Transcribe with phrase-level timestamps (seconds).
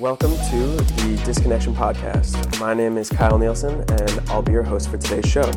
[0.00, 2.58] Welcome to the Disconnection Podcast.
[2.58, 5.52] My name is Kyle Nielsen, and I'll be your host for today's show.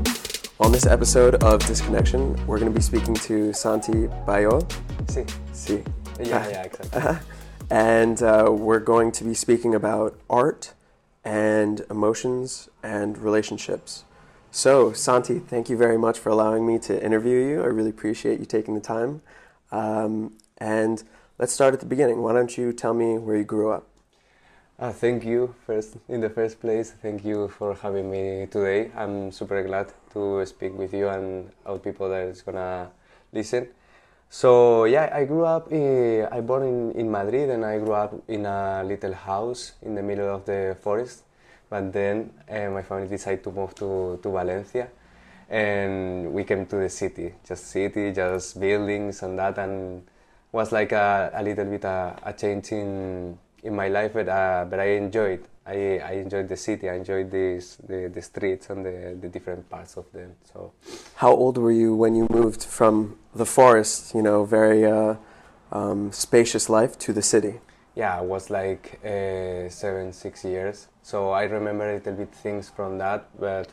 [0.60, 4.60] On this episode of Disconnection, we're going to be speaking to Santi Bayo.
[5.06, 5.26] Sí.
[5.54, 5.82] Si.
[6.20, 7.26] Yeah, yeah, exactly.
[7.72, 10.74] And uh, we're going to be speaking about art
[11.24, 14.04] and emotions and relationships.
[14.52, 17.64] So, Santi, thank you very much for allowing me to interview you.
[17.64, 19.22] I really appreciate you taking the time.
[19.72, 21.02] Um, and
[21.40, 22.22] let's start at the beginning.
[22.22, 23.88] Why don't you tell me where you grew up?
[24.84, 26.92] Uh, thank you first in the first place.
[27.02, 28.92] Thank you for having me today.
[28.98, 32.92] I'm super glad to speak with you and all people that is gonna
[33.32, 33.70] listen.
[34.30, 35.72] So yeah, I grew up.
[35.72, 39.96] In, I born in, in Madrid and I grew up in a little house in
[39.96, 41.24] the middle of the forest.
[41.70, 44.90] But then uh, my family decided to move to, to Valencia,
[45.50, 47.36] and we came to the city.
[47.48, 50.06] Just city, just buildings and that, and
[50.52, 54.66] was like a, a little bit a, a change in in my life, but uh,
[54.70, 55.48] but I enjoyed.
[55.66, 56.90] I, I enjoyed the city.
[56.90, 60.36] I enjoyed this the, the streets and the, the different parts of them.
[60.52, 60.74] So
[61.16, 65.16] How old were you when you moved from the forest, you know, very uh,
[65.72, 67.62] um, spacious life, to the city?
[67.96, 70.88] yeah, I was like uh, seven six years.
[71.02, 73.72] So I remember a little bit things from that, but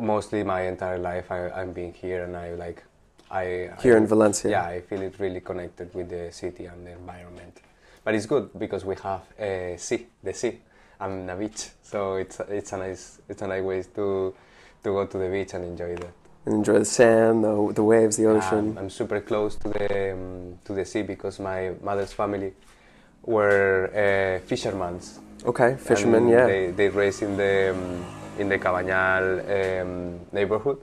[0.00, 2.82] mostly my entire life I, I'm being here and I like
[3.30, 4.50] I Here I, in Valencia?
[4.50, 7.60] Yeah, I feel it really connected with the city and the environment.
[8.04, 10.58] But it's good because we have uh, sea, the sea,
[11.00, 11.70] and a beach.
[11.82, 14.34] So it's it's a nice it's a nice way to
[14.82, 16.12] to go to the beach and enjoy that.
[16.46, 18.70] And enjoy the sand, the, the waves, the ocean.
[18.70, 22.54] Um, I'm super close to the um, to the sea because my mother's family
[23.22, 25.00] were uh, fishermen.
[25.44, 26.46] okay, fishermen, and yeah.
[26.46, 28.04] They, they race in the um,
[28.38, 30.80] in the Cabañal um, neighborhood,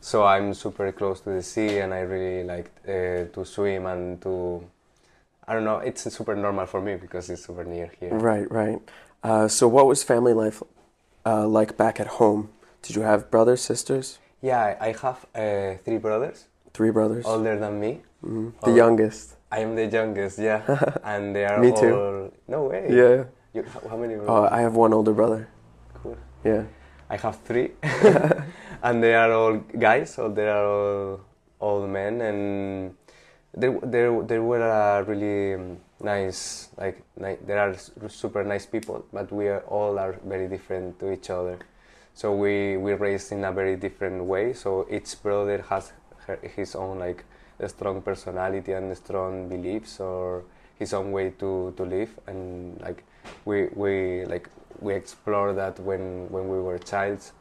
[0.00, 4.20] so I'm super close to the sea, and I really like uh, to swim and
[4.22, 4.64] to.
[5.50, 5.78] I don't know.
[5.78, 8.14] It's super normal for me because it's super near here.
[8.14, 8.78] Right, right.
[9.24, 10.62] Uh, so, what was family life
[11.26, 12.50] uh, like back at home?
[12.82, 14.20] Did you have brothers, sisters?
[14.40, 17.26] Yeah, I have uh, three brothers, Three brothers?
[17.26, 18.00] older than me.
[18.24, 18.52] Mhm.
[18.62, 19.34] The youngest.
[19.50, 20.62] I am the youngest, yeah,
[21.04, 22.30] and they are Me too.
[22.46, 22.86] No way.
[22.88, 23.24] Yeah.
[23.52, 24.14] You, how- many?
[24.14, 24.52] Uh, brothers?
[24.52, 25.48] I have one older brother.
[26.00, 26.16] Cool.
[26.44, 26.62] Yeah.
[27.10, 27.72] I have three,
[28.86, 31.20] and they are all guys, so they are all
[31.60, 32.94] old men, and
[33.54, 37.74] they they they were a really nice, like ni- they are
[38.08, 41.58] super nice people, but we are all are very different to each other.
[42.14, 44.52] So we we raised in a very different way.
[44.52, 45.92] So each brother has
[46.26, 47.24] her, his own like
[47.66, 50.44] strong personality and strong beliefs or
[50.78, 53.04] his own way to, to live and like
[53.44, 54.48] we we like
[54.80, 57.32] we explore that when when we were childs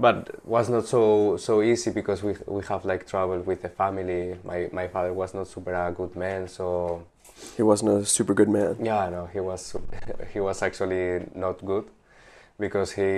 [0.00, 4.36] but was not so so easy because we we have like trouble with the family
[4.44, 6.66] my my father was not super a good man so
[7.56, 8.76] He wasn't a super good man.
[8.90, 9.62] yeah no he was
[10.34, 11.84] he was actually not good
[12.58, 13.10] because he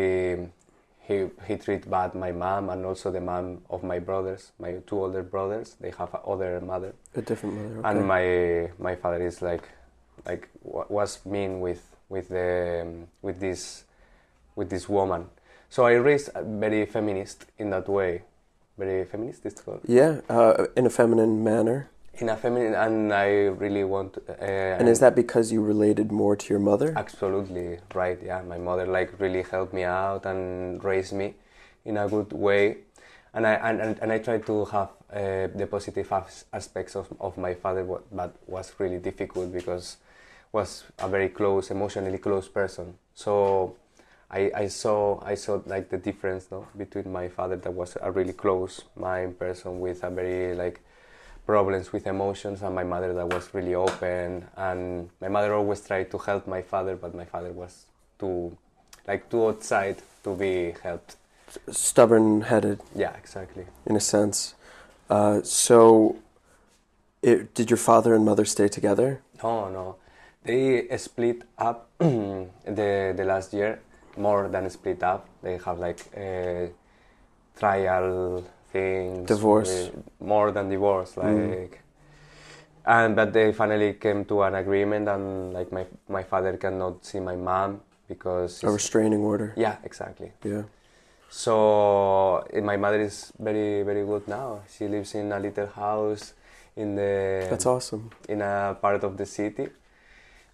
[1.08, 1.16] he
[1.46, 5.22] he treat bad my mom and also the mom of my brothers my two older
[5.34, 7.78] brothers they have a other mother A different mother.
[7.78, 7.88] Okay.
[7.88, 8.24] and my
[8.78, 9.64] my father is like
[10.26, 12.48] like wa- was mean with with the
[13.26, 13.84] with this
[14.54, 15.26] with this woman
[15.74, 16.28] so i raised
[16.64, 18.12] very feminist in that way.
[18.78, 19.80] Very feminist it's called?
[19.86, 21.78] Yeah, uh, in a feminine manner.
[22.22, 22.96] in a feminine and
[23.26, 23.28] i
[23.64, 26.88] really want uh, And is that because you related more to your mother?
[27.04, 27.68] absolutely
[28.02, 28.40] right yeah.
[28.54, 30.42] My mother like really helped me out and
[30.92, 31.28] raised me
[31.88, 32.64] in a good way.
[33.34, 34.90] And i and, and, and i tried to have
[35.20, 37.82] uh, the positive as- aspects of, of my father
[38.20, 39.86] but was really difficult because
[40.58, 42.86] was a very close emotionally close person.
[43.24, 43.34] So
[44.32, 48.10] I, I saw I saw like the difference no between my father that was a
[48.10, 50.80] really close mind person with a very like
[51.46, 54.46] problems with emotions and my mother that was really open.
[54.56, 57.86] And my mother always tried to help my father but my father was
[58.18, 58.56] too
[59.06, 61.16] like too outside to be helped.
[61.70, 63.66] Stubborn headed, yeah exactly.
[63.84, 64.54] In a sense.
[65.10, 66.16] Uh, so,
[67.20, 69.20] it, did your father and mother stay together?
[69.42, 69.96] no no.
[70.44, 73.80] They split up the the last year
[74.16, 76.70] more than split up they have like a
[77.58, 79.90] trial things Divorce.
[80.20, 81.78] more than divorce like Mm.
[82.86, 87.20] and but they finally came to an agreement and like my my father cannot see
[87.20, 89.52] my mom because A restraining order.
[89.56, 90.62] yeah exactly Yeah.
[91.30, 96.34] so eh, my mother is very very good now she lives in a little house
[96.76, 98.10] in the That's awesome.
[98.28, 99.68] in a part of the city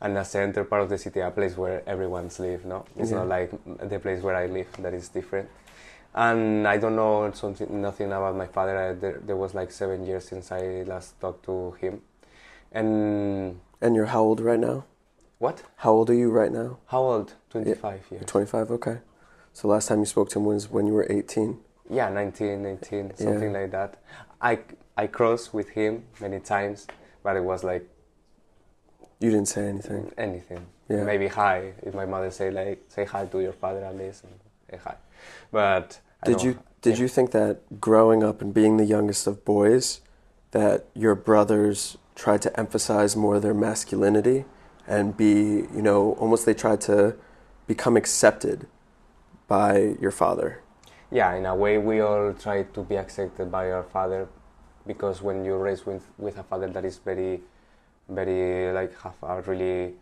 [0.01, 3.19] and a center part of the city a place where everyone's live no it's Yeah.
[3.19, 3.51] not like
[3.89, 5.49] the place where i live that is different
[6.15, 10.07] and i don't know something nothing about my father I, there, there was like seven
[10.07, 12.03] years since i last talked to him
[12.73, 14.85] and And you're how old right now?
[15.39, 15.63] What?
[15.77, 16.79] How old are you right now?
[16.87, 17.35] How old?
[17.51, 18.29] 25 You're years.
[18.31, 18.71] 25.
[18.73, 18.99] Okay.
[19.53, 21.61] So last time you spoke to him was when you were 18.
[21.89, 23.13] Yeah, 19, 18, Yeah.
[23.17, 23.95] something like that.
[24.41, 24.59] I,
[24.97, 26.87] I crossed with him many times,
[27.23, 27.89] but it was like
[29.21, 30.13] You didn't say anything.
[30.17, 30.67] anything.
[30.89, 31.05] Yeah.
[31.05, 34.33] Maybe hi, if my mother say like, say hi to your father at least, and
[34.71, 34.97] say hi.
[35.51, 37.03] But I Did you did yeah.
[37.03, 40.01] you think that growing up and being the youngest of boys,
[40.53, 44.45] that your brothers tried to emphasize more their masculinity
[44.87, 47.17] and be, you know, almost they tried to
[47.67, 48.67] become accepted
[49.49, 50.63] by your father?
[51.11, 54.29] yeah in a way we all try to be accepted by our father
[54.87, 57.41] because when you're raised with, with a father that is very
[58.09, 59.95] very like have a really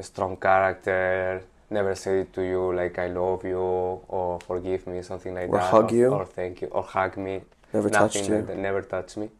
[0.00, 5.48] strong character never say to you like i love you or forgive me something like
[5.48, 6.08] Or that hug or, you?
[6.08, 7.42] or thank you or hug me
[7.72, 8.42] Never nothing touched you.
[8.42, 9.30] that, never touched me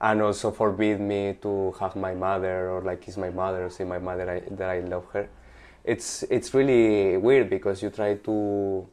[0.00, 3.84] and also forbid me to hug my mother or like kiss my mother or say
[3.84, 5.28] my mother I, that i love her
[5.84, 8.86] it's it's really weird because you try to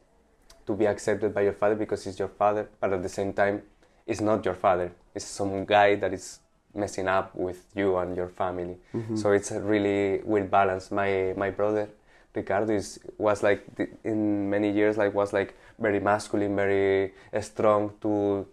[0.65, 3.63] to be accepted by your father because he's your father, but at the same time,
[4.05, 4.91] it's not your father.
[5.15, 6.39] It's some guy that is
[6.73, 8.77] messing up with you and your family.
[8.93, 9.15] Mm-hmm.
[9.15, 10.91] So it's a really weird balance.
[10.91, 11.89] My my brother
[12.35, 13.63] Ricardo is was like
[14.03, 18.45] in many years like was like very masculine, very strong to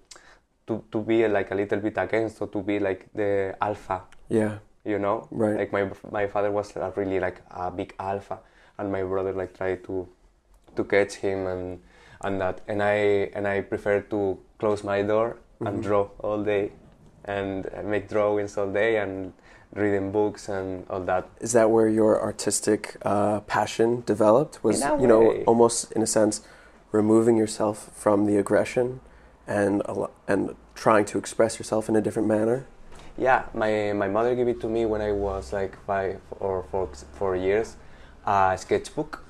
[0.67, 4.59] to to be like a little bit against or to be like the alpha Yeah.
[4.85, 5.57] you know Right.
[5.57, 8.39] like my my father was a really like a big alpha
[8.79, 10.09] and my brother like tried to
[10.77, 11.81] to catch him and
[12.25, 15.67] and that and i and i prefer to close my door Mm-hmm.
[15.69, 16.73] and draw all day
[17.27, 19.33] and make drawings all day and
[19.75, 24.63] reading books and all that Is that where your artistic uh, passion developed?
[24.65, 26.41] Was you know almost in a sense
[26.93, 29.01] removing yourself from the aggression
[29.47, 29.83] and
[30.29, 32.67] and trying to express yourself in a different manner?
[33.19, 36.87] yeah my my mother gave it to me when i was like five or four
[37.19, 37.77] four years
[38.27, 39.25] a sketchbook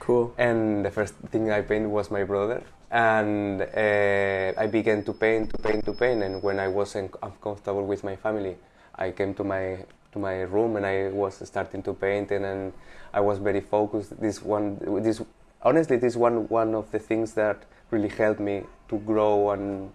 [0.00, 0.34] Cool.
[0.38, 2.62] and the first thing I painted was my brother.
[2.90, 6.22] And uh, I began to paint, to paint, to paint.
[6.22, 8.56] And when I wasn't uncomfortable with my family,
[8.94, 12.30] I came to my to my room and I was starting to paint.
[12.30, 12.72] And, and
[13.12, 14.18] I was very focused.
[14.20, 15.20] This one, this
[15.62, 19.92] honestly, this one one of the things that really helped me to grow and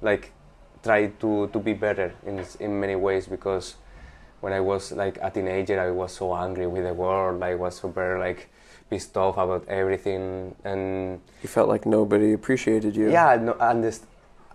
[0.00, 0.32] like
[0.82, 3.76] try to to be better in in many ways because
[4.42, 7.42] when I was like a teenager, I was so angry with the world.
[7.42, 8.50] I was super like
[8.90, 13.10] pissed off about everything, and You felt like nobody appreciated you.
[13.10, 14.04] yeah, no, underst-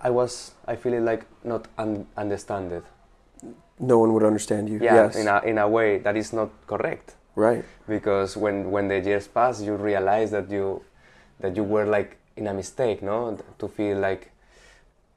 [0.01, 0.51] I was.
[0.67, 2.83] I feel it like not un- understand it.
[3.79, 4.77] No one would understand you.
[4.81, 5.15] Yeah, yes.
[5.15, 7.63] in a in a way that is not correct right.
[7.87, 10.83] because when when the years pass, you realize that you
[11.39, 14.31] that you were like in a mistake, no, to feel like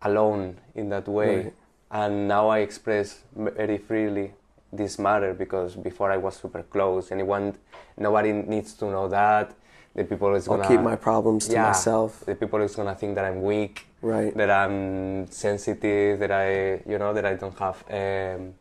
[0.02, 1.36] alone in that way.
[1.36, 1.54] Right.
[1.90, 4.32] And now I express very freely
[4.72, 7.10] this matter because before I was super close.
[7.10, 7.56] Anyone,
[7.96, 9.54] nobody needs to know that.
[9.94, 12.24] The people is gonna I'll keep my problems to yeah, myself.
[12.24, 14.34] The people is gonna think that I'm weak, Right.
[14.36, 18.54] that I'm sensitive, that I, you know, that I don't have um,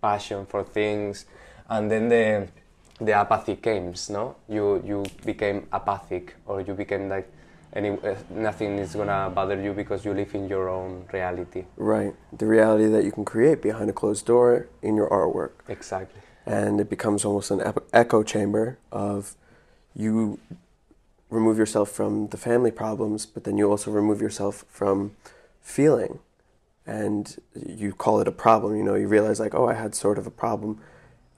[0.00, 1.26] passion for things,
[1.68, 2.48] and then the
[3.00, 3.92] the apathy came.
[4.08, 7.28] No, you you became apathic, or you became like
[7.72, 11.64] any uh, nothing is gonna bother you because you live in your own reality.
[11.76, 12.14] Right.
[12.32, 15.52] The reality that you can create behind a closed door in your artwork.
[15.68, 16.20] Exactly.
[16.46, 17.60] And it becomes almost an
[17.92, 19.34] echo chamber of
[19.94, 20.38] you
[21.30, 25.12] remove yourself from the family problems, but then you also remove yourself from
[25.60, 26.20] feeling.
[26.86, 30.16] And you call it a problem, you know, you realize, like, oh, I had sort
[30.16, 30.80] of a problem.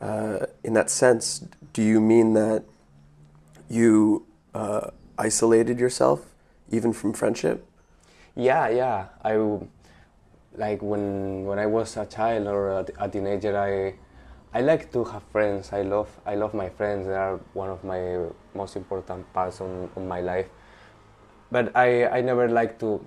[0.00, 2.62] Uh, in that sense, do you mean that
[3.68, 6.24] you uh, isolated yourself
[6.70, 7.66] even from friendship?
[8.34, 9.06] Yeah, yeah.
[9.22, 9.36] I
[10.56, 13.52] like when when I was a child or a, a teenager.
[13.56, 13.94] I
[14.56, 15.72] I like to have friends.
[15.72, 17.06] I love I love my friends.
[17.06, 20.48] They are one of my most important parts on, on my life.
[21.50, 23.04] But I I never like to.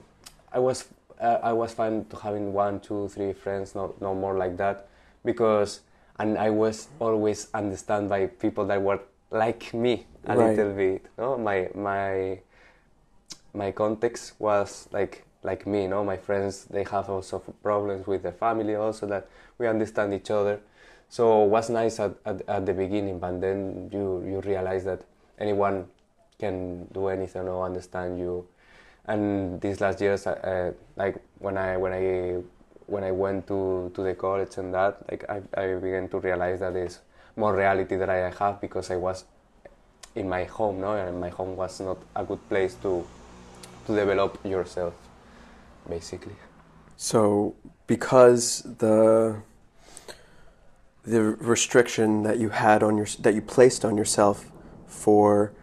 [0.52, 0.86] I was
[1.20, 3.76] uh, I was fine to having one, two, three friends.
[3.76, 4.88] No no more like that,
[5.26, 5.82] because
[6.20, 9.00] and I was always understand by people that were
[9.34, 10.58] like me a Right.
[10.58, 11.06] little bit.
[11.18, 12.40] No, my my
[13.54, 16.04] my context was like like me, no.
[16.04, 20.62] My friends they have also problems with their family, also that we understand each other.
[21.10, 25.02] So it was nice at, at, at the beginning, but then you you realize that
[25.40, 25.88] anyone
[26.40, 28.48] can do anything or understand you.
[29.08, 32.42] And these last years, uh, like when I when I
[32.88, 36.60] when I went to, to the college and that, like I, I began to realize
[36.62, 37.00] that there's
[37.36, 39.26] more reality that I have because I was
[40.16, 43.06] in my home, no, and my home was not a good place to
[43.86, 44.94] to develop yourself,
[45.90, 46.36] basically.
[46.96, 47.56] So,
[47.88, 49.42] because the
[51.04, 54.52] the restriction that you had on your that you placed on yourself
[54.88, 55.54] for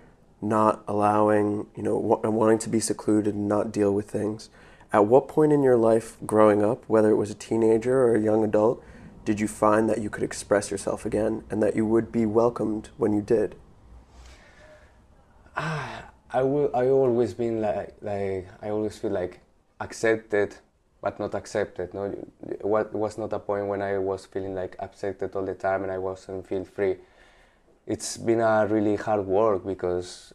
[0.43, 4.49] not allowing, you know, wanting to be secluded and not deal with things.
[4.93, 8.21] At what point in your life growing up, whether it was a teenager or a
[8.21, 8.83] young adult,
[9.25, 12.91] did you find that you could express yourself again and that you would be welcomed
[12.97, 13.57] when you did?
[15.57, 16.71] Ah, I will.
[16.75, 19.41] I always been like like I always feel like
[19.81, 20.57] accepted,
[21.03, 21.93] but not accepted.
[21.93, 22.09] No,
[22.63, 25.93] what was not a point when I was feeling like accepted all the time and
[25.93, 26.97] I wasn't feel free.
[27.87, 30.33] It's been a really hard work because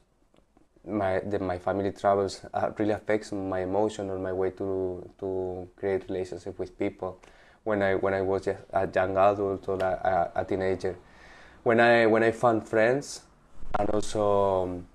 [0.85, 5.67] my the, my family travels uh, really affects my emotion or my way to to
[5.77, 7.19] create relationship with people.
[7.65, 10.95] When I when I was a young adult or a, a, teenager,
[11.63, 13.23] when I when I found friends
[13.77, 14.63] and also.
[14.63, 14.87] Um,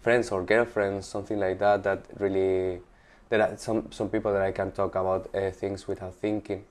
[0.00, 2.80] friends or girlfriends, something like that, that really
[3.28, 6.64] there are some some people that I can talk about uh, things without thinking.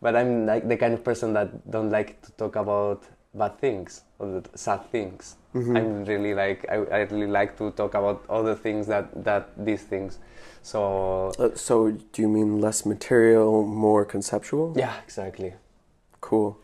[0.00, 3.04] But I'm like the kind of person that don't like to talk about
[3.34, 5.36] bad things or sad things.
[5.54, 5.76] Mm-hmm.
[5.76, 9.82] I'm really like I, I really like to talk about other things that that these
[9.82, 10.18] things.
[10.62, 14.74] So uh, so do you mean less material, more conceptual?
[14.76, 15.54] Yeah, exactly.
[16.20, 16.58] Cool.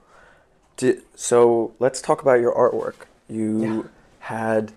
[0.76, 3.07] Did, so let's talk about your artwork.
[3.28, 3.83] You yeah.
[4.21, 4.73] had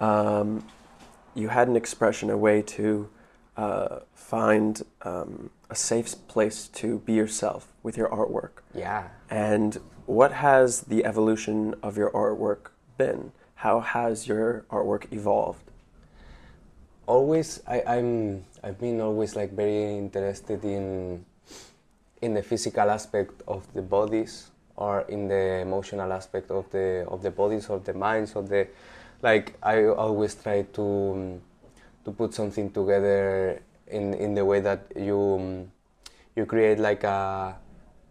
[0.00, 0.64] um,
[1.34, 3.08] you had an expression, a way to
[3.56, 8.62] uh, find um, a safe place to be yourself with your artwork.
[8.74, 9.08] Yeah.
[9.30, 13.32] And what has the evolution of your artwork been?
[13.62, 15.62] How has your artwork evolved?
[17.06, 18.42] Always, I, I'm.
[18.60, 21.24] I've been always like very interested in
[22.20, 27.22] in the physical aspect of the bodies or in the emotional aspect of the of
[27.22, 28.66] the bodies or the minds of the
[29.22, 31.40] like I always try to
[32.04, 35.70] to put something together in in the way that you
[36.34, 37.54] you create like a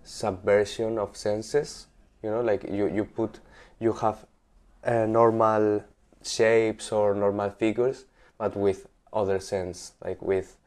[0.03, 1.87] subversion of senses
[2.23, 3.43] you know like you you put
[3.81, 4.30] you have
[4.83, 5.83] uh, normal
[6.23, 8.05] shapes or normal figures
[8.37, 10.57] but with other sense like with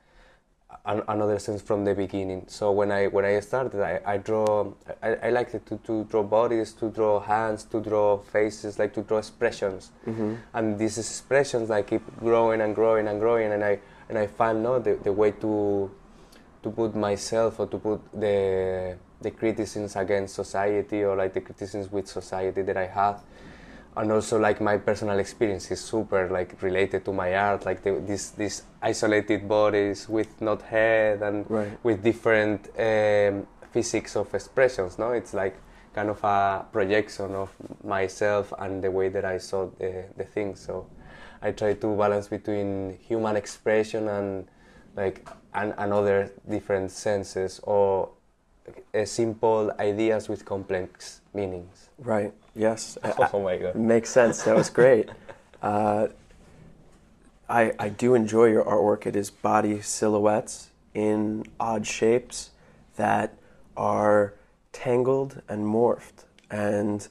[0.85, 2.45] an, another sense from the beginning.
[2.49, 4.73] So when I when I started, I, I draw.
[5.03, 9.03] I, I like to, to draw bodies, to draw hands, to draw faces, like to
[9.03, 9.91] draw expressions.
[10.07, 10.35] Mm-hmm.
[10.53, 13.79] And these expressions like keep growing and growing and growing, and I
[14.09, 15.91] and I find no the, the way to
[16.63, 21.91] to put myself or to put the the criticisms against society or like the criticisms
[21.91, 23.23] with society that I have
[23.97, 27.93] and also like my personal experience is super like related to my art like the,
[28.37, 31.79] these isolated bodies with not head and right.
[31.85, 35.13] with different um, physics of expressions no?
[35.13, 35.57] It's like
[35.95, 37.51] kind of a projection of
[37.85, 40.89] myself and the way that i saw the, the things so
[41.41, 44.49] i try to balance between human expression and
[44.97, 48.11] like and, and other different senses or
[48.93, 51.91] uh, simple ideas with complex meanings.
[51.99, 52.99] Right Yes.
[53.33, 53.75] Oh my god.
[53.75, 54.43] Makes sense.
[54.43, 55.11] That was great.
[55.63, 56.09] uh,
[57.49, 59.07] I I do enjoy your artwork.
[59.07, 62.51] It is body silhouettes in odd shapes
[62.97, 63.37] that
[63.77, 64.35] are
[64.73, 67.09] tangled and morphed, and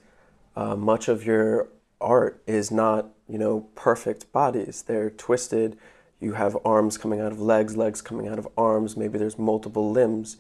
[0.55, 1.67] uh, much of your
[1.99, 4.83] art is not you know perfect bodies.
[4.83, 5.77] They're twisted.
[6.19, 8.95] You have arms coming out of legs, legs coming out of arms.
[8.95, 10.37] Maybe there's multiple limbs,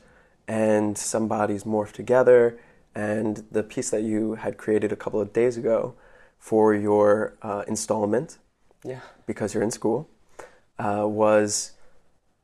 [0.47, 2.57] and some bodies morph together
[2.95, 5.95] and the piece that you had created a couple of days ago
[6.37, 8.37] for your uh, installment,
[8.83, 10.09] yeah, because you're in school,
[10.79, 11.71] uh, was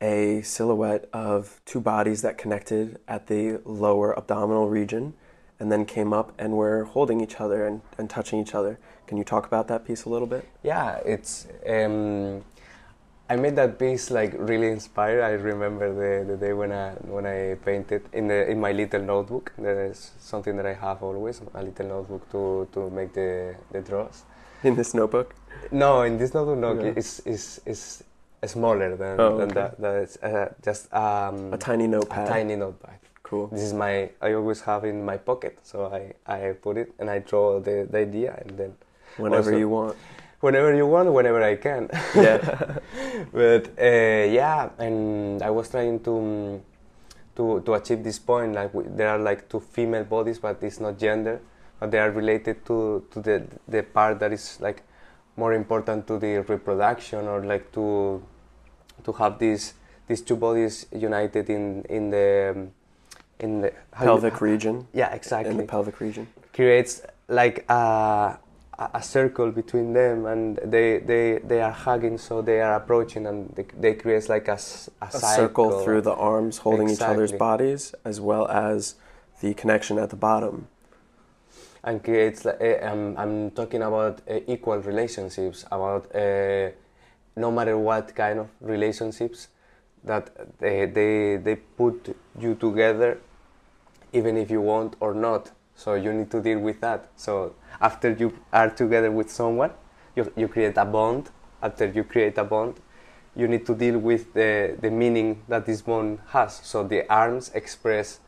[0.01, 5.13] a silhouette of two bodies that connected at the lower abdominal region
[5.59, 8.79] and then came up and were holding each other and, and touching each other.
[9.07, 10.47] Can you talk about that piece a little bit?
[10.63, 12.45] Yeah, it's um,
[13.31, 15.21] I made that piece like really inspired.
[15.21, 19.01] I remember the, the day when I when I painted in the in my little
[19.01, 19.53] notebook.
[19.55, 23.81] There is something that I have always a little notebook to, to make the, the
[23.81, 24.23] draws.
[24.63, 25.35] In this notebook?
[25.71, 26.93] No, in this notebook, no, yeah.
[26.95, 28.03] it's, it's, it's
[28.45, 29.79] smaller than, oh, than that.
[29.79, 32.27] That's uh, just um, a tiny notepad.
[32.27, 32.97] A tiny notepad.
[33.21, 33.47] Cool.
[33.47, 37.11] This is my I always have in my pocket, so I, I put it and
[37.11, 38.75] I draw the, the idea and then
[39.17, 39.95] whenever you want
[40.39, 41.89] whenever you want, whenever I can.
[42.15, 42.77] Yeah.
[43.33, 46.61] but uh, yeah, and I was trying to um,
[47.35, 48.53] to to achieve this point.
[48.53, 51.41] Like we, there are like two female bodies, but it's not gender,
[51.79, 54.83] but they are related to to the the part that is like
[55.35, 58.21] more important to the reproduction or like to
[59.03, 59.73] to have these
[60.07, 62.67] these two bodies united in in the
[63.39, 64.87] in the pelvic you, region.
[64.93, 65.51] Yeah, exactly.
[65.51, 68.37] In the pelvic region creates like a
[68.93, 73.49] a circle between them and they, they, they are hugging so they are approaching and
[73.55, 74.59] they, they create like a,
[75.01, 77.05] a, a circle through the arms holding exactly.
[77.05, 78.95] each other's bodies as well as
[79.41, 80.67] the connection at the bottom.
[81.83, 86.69] And creates like, um, I'm talking about uh, equal relationships about uh,
[87.35, 89.47] no matter what kind of relationships
[90.03, 93.19] that they, they they put you together
[94.13, 98.09] even if you want or not so you need to deal with that so after
[98.11, 99.71] you are together with someone
[100.15, 101.29] you, you create a bond
[101.61, 102.75] after you create a bond
[103.35, 107.51] you need to deal with the, the meaning that this bond has so the arms
[107.53, 108.19] express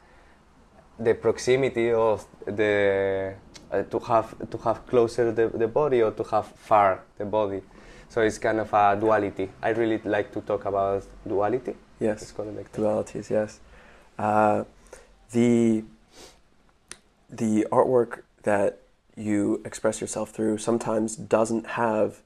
[0.99, 3.33] the proximity of the
[3.71, 7.61] uh, to have to have closer the, the body or to have far the body
[8.07, 12.23] so it's kind of a duality i really like to talk about duality Yes.
[12.23, 12.71] It's called like.
[12.73, 13.59] Dualities, yes.
[14.17, 14.63] Uh,
[15.31, 15.83] the
[17.31, 18.79] the artwork that
[19.15, 22.21] you express yourself through sometimes doesn't have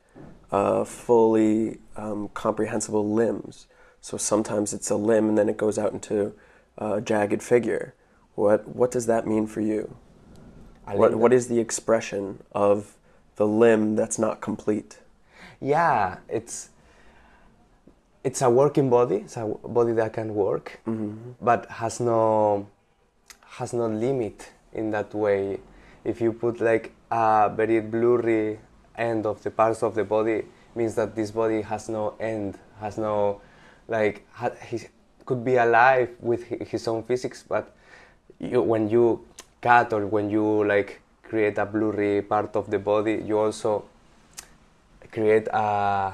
[0.52, 3.68] uh, fully um, comprehensible limbs.
[4.02, 6.34] So sometimes it's a limb and then it goes out into
[6.78, 7.94] a jagged figure.
[8.36, 9.96] What what does that mean for you?
[10.86, 12.96] What what is the expression of
[13.38, 15.00] the limb that's not complete?
[15.62, 16.70] yeah it's
[18.24, 20.80] it's a working body it's a body that can work
[21.42, 22.68] but has no
[23.58, 25.60] has no limit in that way.
[26.04, 28.60] If you put like a very blurry
[28.98, 30.44] end of the parts of the body
[30.76, 33.42] means that this body has no end has no
[33.88, 34.82] like ha- he
[35.26, 37.76] could be alive with his own physics but
[38.40, 39.26] you, when you
[39.62, 43.86] cut or when you like create a blurry part of the body you also
[45.12, 46.14] create a,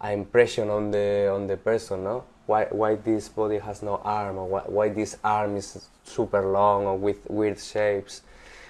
[0.00, 4.38] a impression on the on the person no why why this body has no arm
[4.38, 8.22] or why, why this arm is super long or with weird shapes.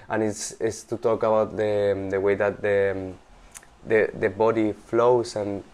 [0.08, 3.12] And it's it's to talk about the the way that the
[3.86, 5.64] the the body flows and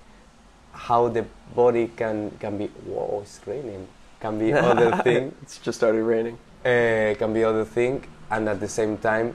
[0.73, 1.25] how the
[1.55, 3.89] body can can be whoa it's raining.
[4.21, 5.35] Can be other thing.
[5.43, 6.39] It's just started raining.
[6.65, 9.35] uh, can be other thing and at the same time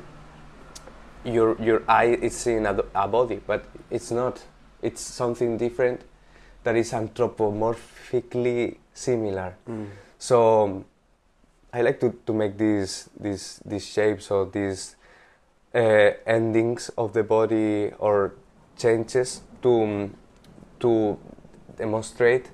[1.23, 4.43] your your eye is seeing a, a body but it's not.
[4.82, 6.02] It's something different
[6.63, 9.56] that is anthropomorphically similar.
[10.17, 10.86] So um,
[11.73, 14.95] i like to, to make these these these shapes or these
[15.73, 18.34] uh, endings of the body or
[18.78, 20.10] changes to
[20.80, 21.17] to
[21.78, 22.52] demonstrate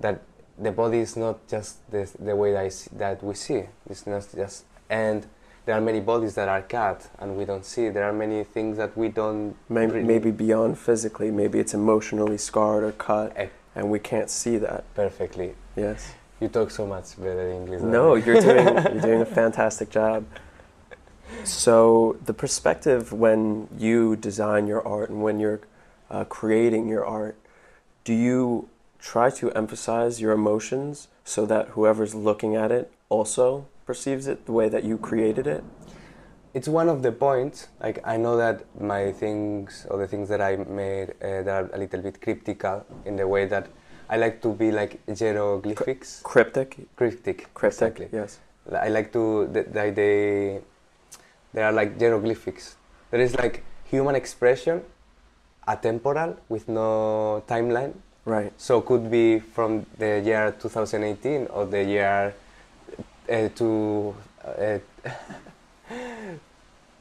[0.00, 0.20] that
[0.58, 3.62] the body is not just the, the way that, I see, that we see.
[3.88, 5.26] It's not just and
[5.66, 7.88] there are many bodies that are cut and we don't see.
[7.90, 12.38] There are many things that we don't Maybe, really- maybe beyond physically, maybe it's emotionally
[12.38, 14.84] scarred or cut, Eh, and we can't see that.
[14.94, 15.54] perfectly.
[15.76, 16.14] Yes.
[16.40, 17.82] You talk so much better English.
[17.82, 18.22] No, me.
[18.22, 20.24] you're doing you're doing a fantastic job.
[21.44, 25.60] So the perspective when you design your art and when you're
[26.10, 27.36] uh, creating your art,
[28.04, 28.68] do you
[28.98, 34.52] try to emphasize your emotions so that whoever's looking at it also perceives it the
[34.52, 35.64] way that you created it?
[36.54, 37.68] it's one of the points.
[37.80, 41.70] Like I know that my things or the things that I made uh, that are
[41.72, 43.68] a little bit cryptical in the way that
[44.08, 46.20] I like to be like hieroglyphics.
[46.22, 47.54] Cryptic, Cryptic.
[47.54, 47.86] cryptic.
[47.86, 48.08] Exactly.
[48.12, 48.40] Yes.
[48.72, 50.60] I like to that they, they
[51.54, 52.76] they are like hieroglyphics.
[53.10, 54.82] There is like human expression,
[55.68, 57.94] atemporal with no timeline.
[58.24, 58.52] Right.
[58.56, 62.34] So could be from the year 2018 or the year
[63.30, 64.14] uh, to
[64.44, 64.78] uh,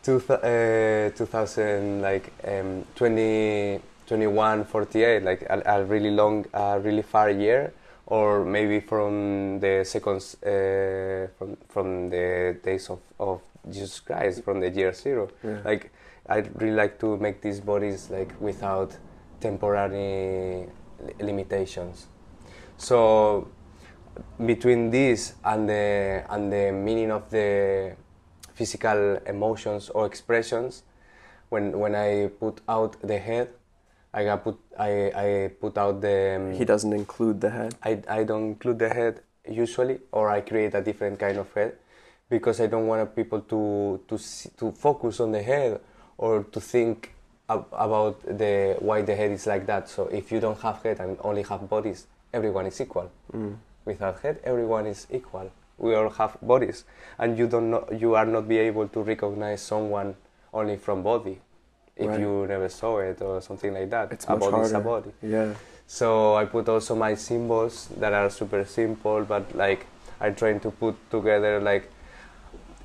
[0.03, 7.01] two, uh, 2000 like um, 20 21 48 like a, a really long a really
[7.03, 7.73] far year
[8.07, 14.59] or maybe from the seconds uh, from from the days of, of Jesus Christ from
[14.61, 15.59] the year zero Yeah.
[15.65, 15.91] like
[16.27, 18.95] I really like to make these bodies like without
[19.41, 20.67] temporary
[21.19, 22.07] limitations.
[22.77, 23.47] So
[24.45, 27.95] between this and the and the meaning of the
[28.53, 30.83] physical emotions or expressions,
[31.49, 33.49] when when I put out the head,
[34.13, 37.75] I got put I, I put out the um, He doesn't include the head.
[37.83, 41.75] I, I don't include the head usually, or I create a different kind of head
[42.29, 44.17] because I don't want people to to
[44.57, 45.79] to focus on the head
[46.17, 47.13] or to think
[47.49, 49.89] ab- about the why the head is like that.
[49.89, 53.11] So if you don't have head and only have bodies, everyone is equal.
[53.33, 53.55] Mm.
[53.85, 55.51] Without head, everyone is equal.
[55.77, 56.83] We all have bodies,
[57.17, 60.15] and you don't know, you are not be able to recognize someone
[60.53, 61.39] only from body
[61.95, 62.19] if Right.
[62.19, 64.11] you never saw it or something like that.
[64.11, 65.11] It's a much body is a body.
[65.21, 65.53] Yeah.
[65.87, 69.85] So I put also my symbols that are super simple, but like
[70.21, 71.89] I'm trying to put together like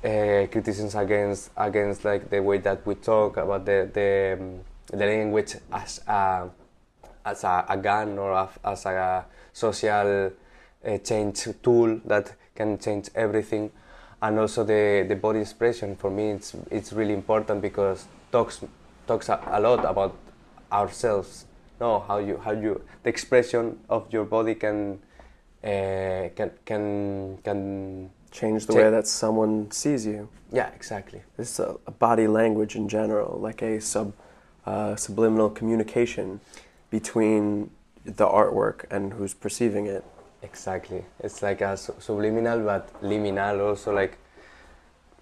[0.03, 5.05] uh, criticisms against against like the way that we talk about the the, um, the
[5.05, 6.49] language as a
[7.25, 10.31] as a, a gun or a, as a social
[10.85, 13.71] uh, change tool that can change everything,
[14.21, 18.61] and also the, the body expression for me it's it's really important because talks
[19.07, 20.15] talks a, a lot about
[20.71, 21.45] ourselves
[21.79, 24.99] no how you how you the expression of your body can
[25.63, 30.27] uh, can can can Change the way that someone sees you.
[30.51, 34.11] yeah exactly It's a, a body language in general, like a sub
[34.65, 36.41] uh, subliminal communication
[36.89, 37.69] between
[38.03, 40.03] the artwork and who's perceiving it.
[40.45, 41.03] Exactly.
[41.19, 44.17] It's like a su- subliminal but liminal also like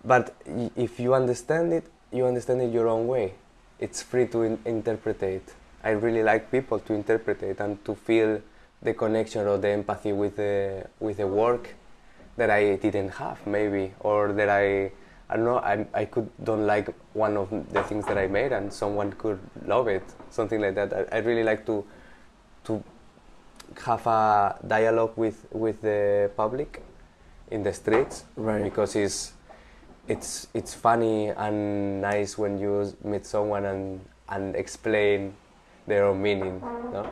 [0.06, 0.36] but
[0.76, 3.34] if you understand it, you understand it your own way.
[3.80, 5.54] It's free to in- interpret it.
[5.84, 8.42] I really like people to interpret it and to feel
[8.82, 11.70] the connection or the empathy with the with the work
[12.36, 14.92] that I didn't have maybe or that I
[15.30, 18.52] I don't know I, I could don't like one of the things that I made
[18.52, 21.86] and someone could love it something like that I, I really like to
[22.66, 22.84] to
[23.86, 26.82] have a dialogue with with the public
[27.52, 28.64] in the streets Right.
[28.64, 29.34] because it's
[30.08, 35.34] it's it's funny and nice when you meet someone and and explain
[35.88, 36.60] their own meaning
[36.92, 37.10] no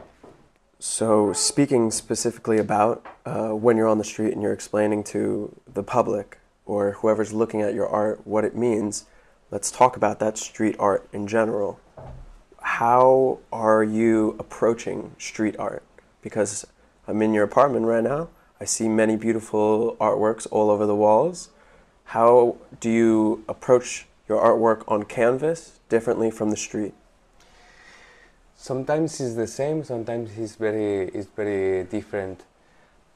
[0.80, 5.84] So, speaking specifically about uh, when you're on the street and you're explaining to the
[5.84, 9.06] public or whoever's looking at your art what it means,
[9.52, 11.78] let's talk about that street art in general.
[12.62, 15.84] How are you approaching street art?
[16.22, 16.66] Because
[17.08, 18.30] I'm in your apartment right now.
[18.60, 21.50] I see many beautiful artworks all over the walls.
[22.06, 26.94] How do you approach your artwork on canvas differently from the street?
[28.62, 32.44] sometimes it's the same sometimes it's very it's very different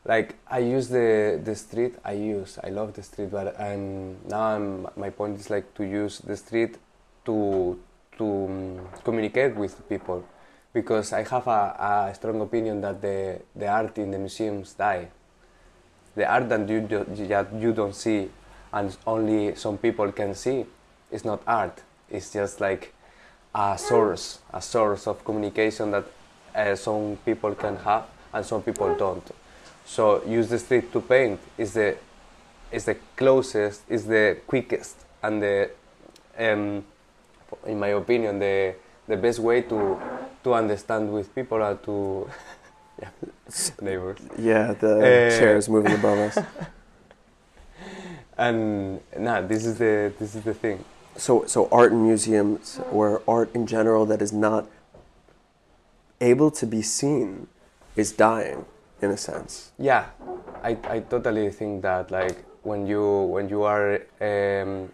[0.03, 4.41] like i use the the street i use i love the street but i'm now
[4.55, 6.79] i'm my point is like to use the street
[7.25, 7.79] to
[8.17, 10.25] to um, communicate with people
[10.75, 15.07] because i have a, a strong opinion that the the art in the museums die.
[16.15, 18.29] The art that you do, that you don't see
[18.73, 20.65] and only some people can see
[21.11, 21.81] is not art.
[22.09, 22.93] It's just like
[23.53, 26.05] a source a source of communication that
[26.53, 29.27] uh, some people can have and some people don't.
[29.85, 31.95] So use the street to paint is the
[32.71, 35.69] is the closest is the quickest and the
[36.37, 36.83] um,
[37.65, 38.75] in my opinion the
[39.07, 39.97] the best way to
[40.45, 42.29] to understand with people are to
[43.01, 43.09] yeah,
[43.81, 45.29] neighbors Yeah, the Eh.
[45.37, 46.37] chairs moving above us.
[48.37, 50.79] and nah this is the this is the thing
[51.17, 54.67] So, so art in museums or art in general that is not
[56.19, 57.47] able to be seen
[57.95, 58.65] is dying,
[59.01, 59.71] in a sense.
[59.79, 60.11] Yeah,
[60.61, 62.35] I, I totally think that like
[62.67, 64.91] when you when you are um,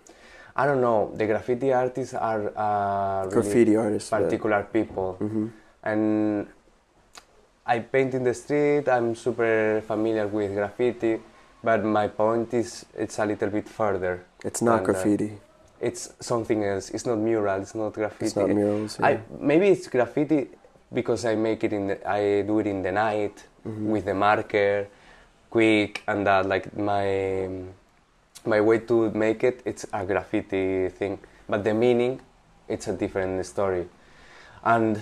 [0.56, 4.10] I don't know the graffiti artists are uh, really Graffiti artists.
[4.10, 5.50] but- particular people Mhm.
[5.84, 6.48] and
[7.66, 8.90] I paint in the street.
[8.90, 11.22] I'm super familiar with graffiti,
[11.64, 14.24] but my point is it's a little bit further.
[14.44, 15.38] It's not graffiti.
[15.80, 16.90] It's something else.
[16.90, 17.62] It's not mural.
[17.62, 18.26] It's not graffiti.
[18.26, 19.00] It's not murals.
[19.00, 20.50] I maybe it's graffiti
[20.94, 23.86] because I make it in the, I do it in the night Mhm.
[23.94, 24.88] with the marker,
[25.50, 27.50] quick and that like my
[28.46, 32.20] my way to make it it's a graffiti thing, but the meaning
[32.68, 33.88] it's a different story,
[34.64, 35.02] and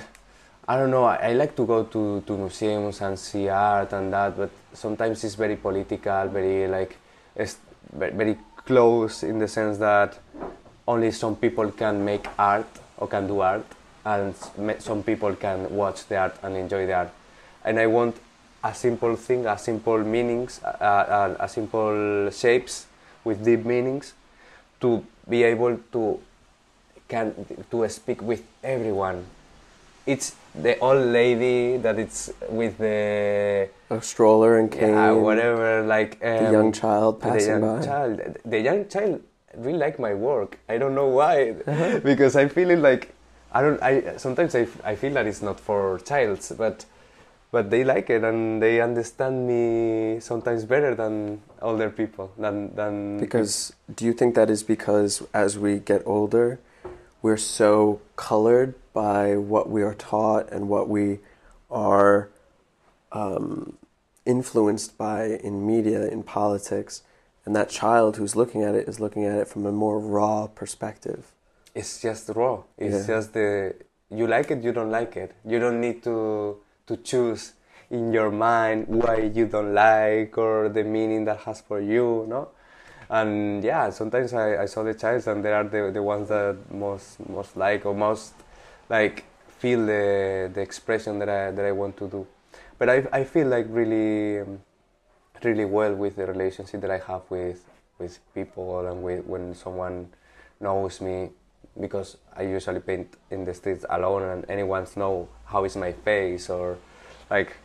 [0.67, 1.05] I don't know.
[1.05, 5.23] I, I like to go to, to museums and see art and that, but sometimes
[5.23, 6.97] it's very political, very like
[7.91, 10.19] very close in the sense that
[10.87, 13.65] only some people can make art or can do art,
[14.05, 14.35] and
[14.79, 17.09] some people can watch the art and enjoy the art.
[17.63, 18.17] And I want
[18.63, 22.87] a simple thing, a simple meanings, a simple shapes
[23.23, 24.13] with deep meanings,
[24.81, 26.19] to be able to
[27.07, 27.33] can
[27.71, 29.25] to speak with everyone.
[30.05, 34.93] It's the old lady that it's with the A stroller and cane.
[34.93, 37.85] yeah, whatever like um, The young child passing the young by.
[37.85, 39.21] child the young child
[39.57, 41.51] really like my work i don't know why
[42.03, 43.13] because i feel it like
[43.51, 46.85] i don't i sometimes I, I feel that it's not for childs but
[47.51, 53.19] but they like it and they understand me sometimes better than older people than than
[53.19, 56.59] Because do you think that is because as we get older,
[57.21, 61.19] we're so colored by what we are taught and what we
[61.71, 62.29] are
[63.11, 63.77] um,
[64.25, 67.01] influenced by in media, in politics,
[67.45, 70.47] and that child who's looking at it is looking at it from a more raw
[70.47, 71.21] perspective.
[71.81, 73.13] it's just raw it's Yeah.
[73.13, 73.47] just the
[74.19, 76.15] you like it you don't like it you don't need to
[76.89, 77.53] to choose
[77.91, 82.49] in your mind why you don't like or the meaning that has for you no?
[83.09, 86.57] And yeah sometimes i, I saw the childs and they are the, the ones that
[86.71, 88.33] most most like or most
[88.89, 89.25] like
[89.59, 92.27] feel the the expression that i that i want to do.
[92.79, 94.43] But i i feel like really
[95.43, 97.63] really well with the relationship that i have with
[97.99, 100.07] with people and with, when someone
[100.59, 101.29] knows me
[101.79, 106.49] because I usually paint in the streets alone and anyone know how is my face
[106.49, 106.77] or
[107.29, 107.55] like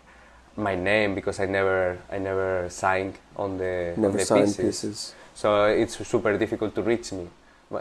[0.56, 4.56] my name because I never I never signed on the Never on the pieces.
[4.56, 5.14] pieces.
[5.34, 7.28] So it's super difficult to reach me.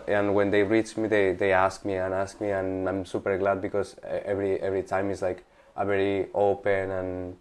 [0.08, 3.38] And when they reach me, they, they ask me and ask me, and I'm super
[3.38, 5.44] glad because every every time is like
[5.76, 7.38] a very open and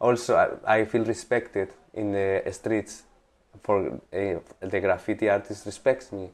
[0.00, 3.02] also I, I feel respected in the streets.
[3.62, 6.30] For uh, the graffiti artist respects me,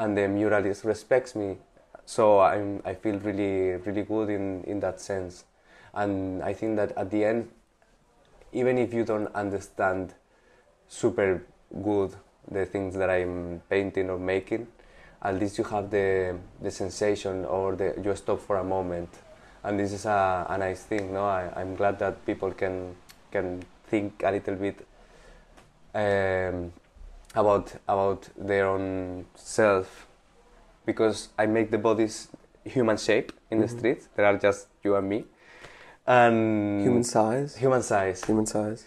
[0.00, 1.58] and the muralist respects me.
[2.06, 5.44] So I'm I feel really really good in in that sense,
[5.94, 7.48] and I think that at the end,
[8.52, 10.14] even if you don't understand
[10.88, 11.42] super
[11.84, 12.16] good
[12.50, 14.66] the things that I'm painting or making,
[15.22, 19.10] at least you have the the sensation or the you stop for a moment,
[19.62, 21.12] and this is a, a nice thing.
[21.12, 22.96] No, I, I'm glad that people can
[23.30, 24.86] can think a little bit
[25.94, 26.72] um,
[27.34, 30.06] about about their own self,
[30.86, 32.28] because I make the bodies
[32.64, 33.78] human shape in the Mhm.
[33.78, 34.08] streets.
[34.16, 35.24] There are just you and me,
[36.06, 37.56] and Human size.
[37.56, 38.84] human size Human size.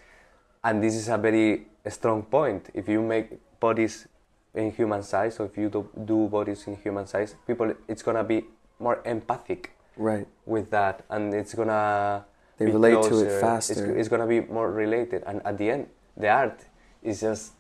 [0.64, 3.28] and this is a very strong point if you make
[3.60, 4.08] bodies
[4.54, 8.24] in human size or if you do, do bodies in human size people it's gonna
[8.24, 8.46] be
[8.80, 10.28] more empathic Right.
[10.46, 12.26] with that and it's gonna
[12.58, 13.26] They be relate to closer.
[13.26, 13.96] it it's, faster.
[13.98, 16.66] it's gonna be more related and at the end the art
[17.02, 17.54] is just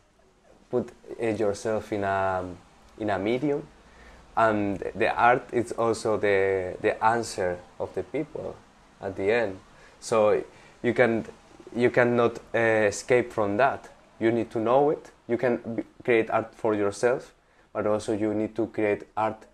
[0.73, 0.85] put
[1.21, 2.43] uh, yourself in a
[2.99, 3.61] in a medium
[4.35, 8.55] and the art is also the the answer of the people
[9.01, 9.59] at the end.
[9.99, 10.43] So
[10.81, 11.25] you can
[11.75, 13.89] you cannot uh, escape from that.
[14.19, 15.11] You need to know it.
[15.27, 17.33] You can create art for yourself
[17.73, 19.45] but also you need to create art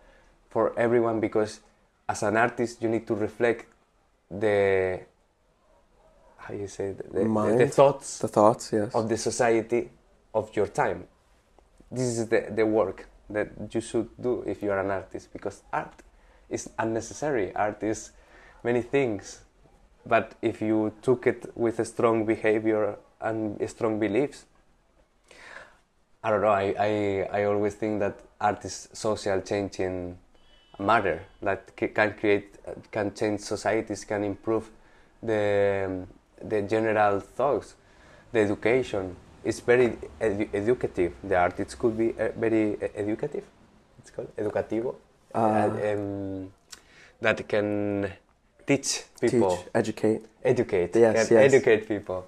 [0.49, 1.61] for everyone because
[2.07, 3.65] as an artist you need to reflect
[4.29, 4.99] the
[6.37, 8.93] how you say the, the, the, thoughts The thoughts, yes.
[8.93, 9.89] of the society
[10.33, 11.07] of your time.
[11.91, 15.63] This is the, the work that you should do if you are an artist because
[15.71, 16.03] art
[16.49, 17.55] is unnecessary.
[17.55, 18.11] Art is
[18.63, 19.41] many things.
[20.05, 24.45] But if you took it with a strong behavior and strong beliefs,
[26.23, 30.17] I don't know, I, I, I always think that art is social changing
[30.77, 32.55] matter that can create,
[32.91, 34.69] can change societies, can improve
[35.21, 36.05] the,
[36.41, 37.75] the general thoughts,
[38.31, 39.15] the education.
[39.43, 41.13] It's very edu- educative.
[41.23, 43.43] The art it could be uh, very uh, educative.
[43.99, 44.95] It's called educativo.
[45.33, 46.51] Uh, Uh, um,
[47.21, 48.11] that can
[48.65, 50.21] teach people, Teach, educate.
[50.43, 51.53] educate, Yes, yes.
[51.53, 52.25] educate people.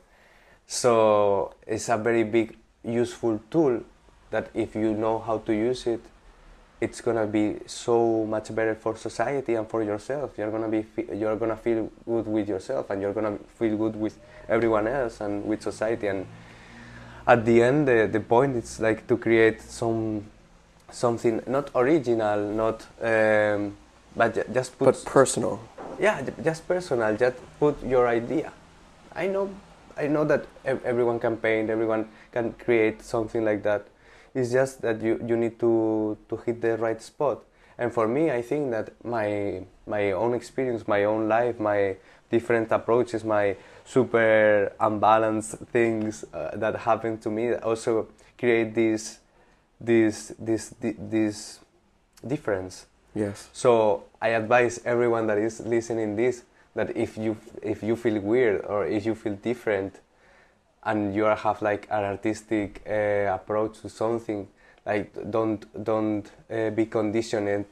[0.67, 3.81] So it's a very big, useful tool
[4.31, 6.01] that if you know how to use it,
[6.79, 10.31] it's gonna be so much better for society and for yourself.
[10.37, 14.17] You're gonna be, you're gonna feel good with yourself, and you're gonna feel good with
[14.49, 16.07] everyone else and with society.
[16.07, 16.25] And
[17.27, 20.25] at the end, the, the point is like to create some
[20.91, 23.75] something not original, not um,
[24.15, 25.59] but just put But personal.
[25.99, 27.15] yeah, just personal.
[27.15, 28.51] Just put your idea.
[29.15, 29.49] I know,
[29.97, 33.87] I know that everyone can paint, everyone can create something like that.
[34.33, 37.43] It's just that you, you need to, to hit the right spot.
[37.77, 41.95] And for me, I think that my my own experience, my own life, my
[42.31, 49.19] different approaches, my super unbalanced things uh, that happen to me also create this
[49.79, 51.59] this this this
[52.25, 52.85] difference.
[53.13, 53.49] Yes.
[53.53, 56.43] So I advise everyone that is listening this
[56.75, 59.99] that if you if you feel weird or if you feel different,
[60.83, 64.47] and you have like an artistic uh, approach to something,
[64.85, 67.65] like don't don't uh, be conditioned,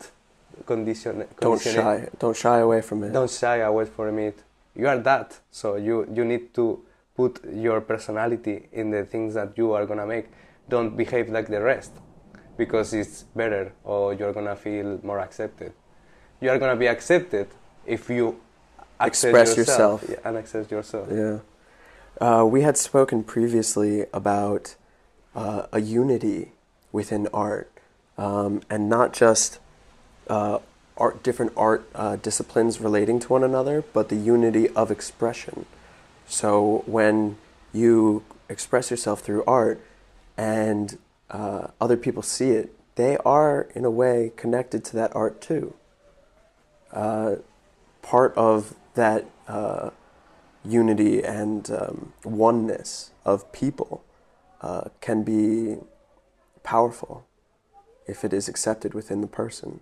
[0.65, 1.25] condition.
[1.39, 2.07] Don't shy.
[2.19, 3.13] Don't shy away from it.
[3.13, 4.43] Don't shy away from it.
[4.75, 6.82] You are that, so you you need to
[7.15, 10.27] put your personality in the things that you are gonna make.
[10.69, 11.91] Don't behave like the rest,
[12.58, 15.73] because it's better, or you're gonna feel more accepted.
[16.41, 17.47] You are gonna be accepted
[17.86, 18.39] if you
[19.01, 20.03] Express yourself.
[20.10, 21.08] yeah, and accept yourself.
[21.12, 21.39] Yeah.
[22.19, 24.75] Uh, we had spoken previously about
[25.34, 26.51] uh, a unity
[26.91, 27.71] within art,
[28.17, 29.60] um, and not just
[30.27, 30.60] uh,
[30.99, 35.65] art, different art uh, disciplines relating to one another, but the unity of expression.
[36.27, 37.38] So when
[37.73, 39.81] you express yourself through art,
[40.38, 40.97] and
[41.29, 45.73] uh, other people see it, they are in a way connected to that art too.
[46.91, 47.35] Uh,
[48.01, 49.25] part of that.
[49.47, 49.89] Uh,
[50.63, 54.03] unity and um, oneness of people
[54.62, 55.77] uh, can be
[56.63, 57.25] powerful
[58.07, 59.79] if it is accepted within the person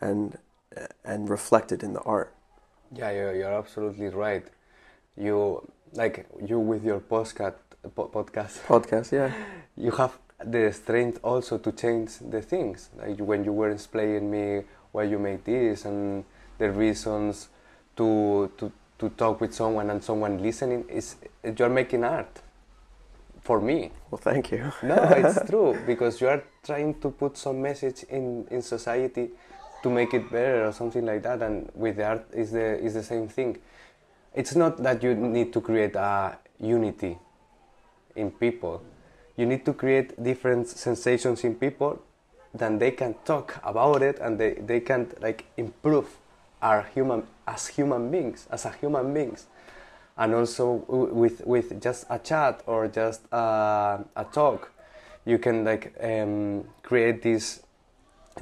[0.00, 0.36] and
[1.04, 2.34] and reflected in the art.
[2.94, 4.46] Yeah, you're, you're absolutely right.
[5.16, 7.54] You like you with your postcard
[7.94, 8.60] po- podcast.
[8.66, 9.32] Podcast, yeah.
[9.76, 12.90] you have the strength also to change the things.
[12.98, 16.24] Like when you were explaining me why you made this and
[16.58, 17.48] the reasons
[17.96, 21.16] to to to talk with someone and someone listening is
[21.58, 22.42] you're making art
[23.42, 23.92] for me.
[24.10, 24.72] Well, thank you.
[24.82, 29.30] No, it's true because you are trying to put some message in in society
[29.86, 31.42] to make it better or something like that.
[31.42, 33.58] And with the art is the is the same thing.
[34.34, 37.18] It's not that you need to create a unity
[38.16, 38.82] in people.
[39.36, 42.02] You need to create different sensations in people,
[42.54, 46.08] then they can talk about it and they, they can like improve
[46.62, 49.46] our human as human beings, as a human beings
[50.16, 54.72] and also with with just a chat or just uh, a talk,
[55.24, 57.62] you can like um, create these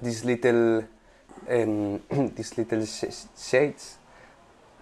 [0.03, 0.85] these little
[1.49, 2.01] um,
[2.37, 3.97] these little sh- shades.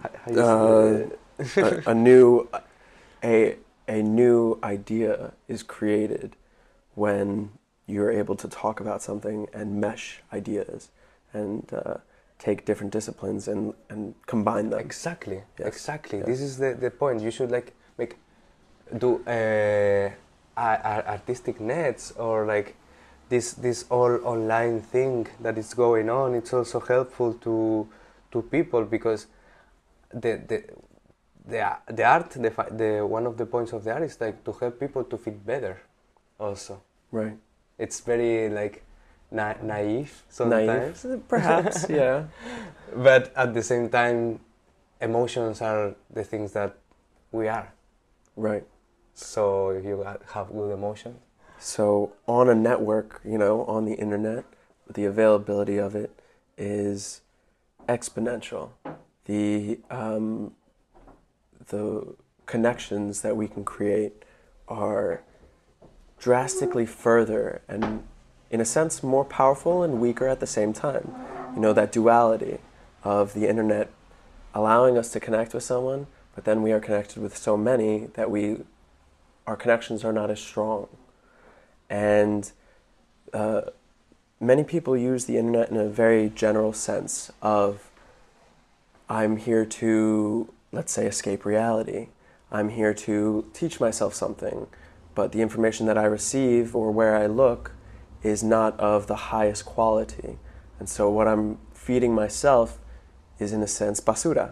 [0.01, 1.07] How, how you Uh,
[1.61, 2.47] a, a new
[3.23, 6.35] a a new idea is created
[6.95, 7.51] when
[7.85, 10.89] you're able to talk about something and mesh ideas
[11.33, 11.95] and uh,
[12.39, 14.79] take different disciplines and, and combine them.
[14.79, 16.19] exactly, Yes, exactly.
[16.19, 16.27] yes.
[16.27, 17.21] This is the, the point.
[17.21, 18.17] You should like make
[18.97, 20.09] do uh,
[20.57, 22.75] artistic nets or like
[23.29, 26.35] this this all online thing that is going on.
[26.35, 27.87] It's also helpful to
[28.31, 29.27] to people because
[30.13, 30.63] the the
[31.45, 34.51] the, the art the, the one of the points of the art is like to
[34.53, 35.77] help people to feel better
[36.39, 36.81] also
[37.11, 37.37] Right.
[37.77, 38.83] it's very like
[39.29, 41.85] na- naive sometimes Naive, perhaps.
[41.89, 42.23] yeah.
[42.95, 44.39] but at the same time
[45.01, 46.77] emotions are the things that
[47.31, 47.73] we are
[48.37, 48.65] Right.
[49.13, 50.01] so if you
[50.33, 51.19] have good emotions
[51.63, 54.43] So on a network, you know, on the internet,
[54.93, 56.11] the availability of it
[56.57, 57.21] is
[57.87, 58.71] exponential.
[59.25, 60.55] The um,
[61.67, 64.25] the connections that we can create
[64.67, 65.23] are
[66.19, 68.03] drastically further and,
[68.51, 71.15] in a sense, more powerful and weaker at the same time.
[71.55, 72.57] You know that duality
[73.05, 73.89] of the internet
[74.53, 78.29] allowing us to connect with someone, but then we are connected with so many that
[78.29, 78.57] we
[79.47, 80.89] our connections are not as strong
[81.93, 82.51] and
[83.33, 83.61] uh,
[84.39, 87.89] many people use the internet in a very general sense of
[89.09, 92.07] i'm here to let's say escape reality
[92.51, 94.65] i'm here to teach myself something
[95.13, 97.71] but the information that i receive or where i look
[98.23, 100.37] is not of the highest quality
[100.79, 102.79] and so what i'm feeding myself
[103.39, 104.47] is in a sense basura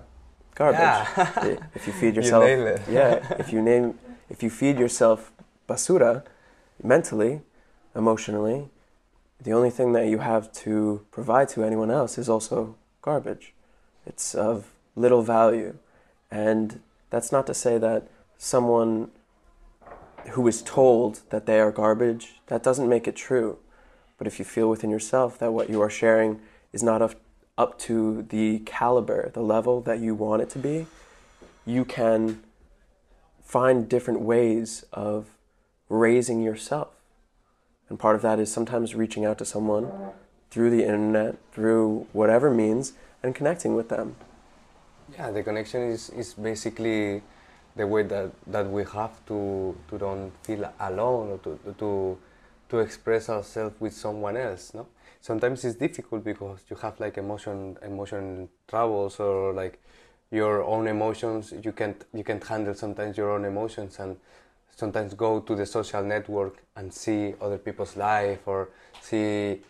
[0.54, 1.58] garbage Yeah.
[1.74, 2.82] if you feed yourself it.
[2.90, 3.98] yeah if you name
[4.30, 5.32] if you feed yourself
[5.68, 6.24] basura
[6.84, 7.42] mentally,
[7.96, 8.70] emotionally,
[9.40, 13.54] the only thing that you have to provide to anyone else is also garbage.
[14.06, 15.78] It's of little value.
[16.30, 19.10] And that's not to say that someone
[20.32, 23.58] who is told that they are garbage, that doesn't make it true.
[24.18, 26.40] But if you feel within yourself that what you are sharing
[26.72, 27.16] is not up,
[27.58, 30.86] up to the caliber, the level that you want it to be,
[31.66, 32.44] you can
[33.44, 35.26] find different ways of
[35.92, 36.90] raising yourself.
[37.90, 39.92] And part of that is sometimes reaching out to someone
[40.50, 44.16] through the internet, through whatever means, and connecting with them.
[45.18, 47.22] yeah the connection is, is basically
[47.76, 52.18] the way that, that we have to to don't feel alone or to to
[52.70, 54.88] to express ourselves with someone else no
[55.22, 59.76] sometimes it's difficult because you have like emotion emotion troubles or like
[60.32, 64.16] your own emotions you can't you can't handle sometimes your own emotions and
[64.82, 68.60] sometimes go to the social network and see other people's life or
[69.10, 69.62] see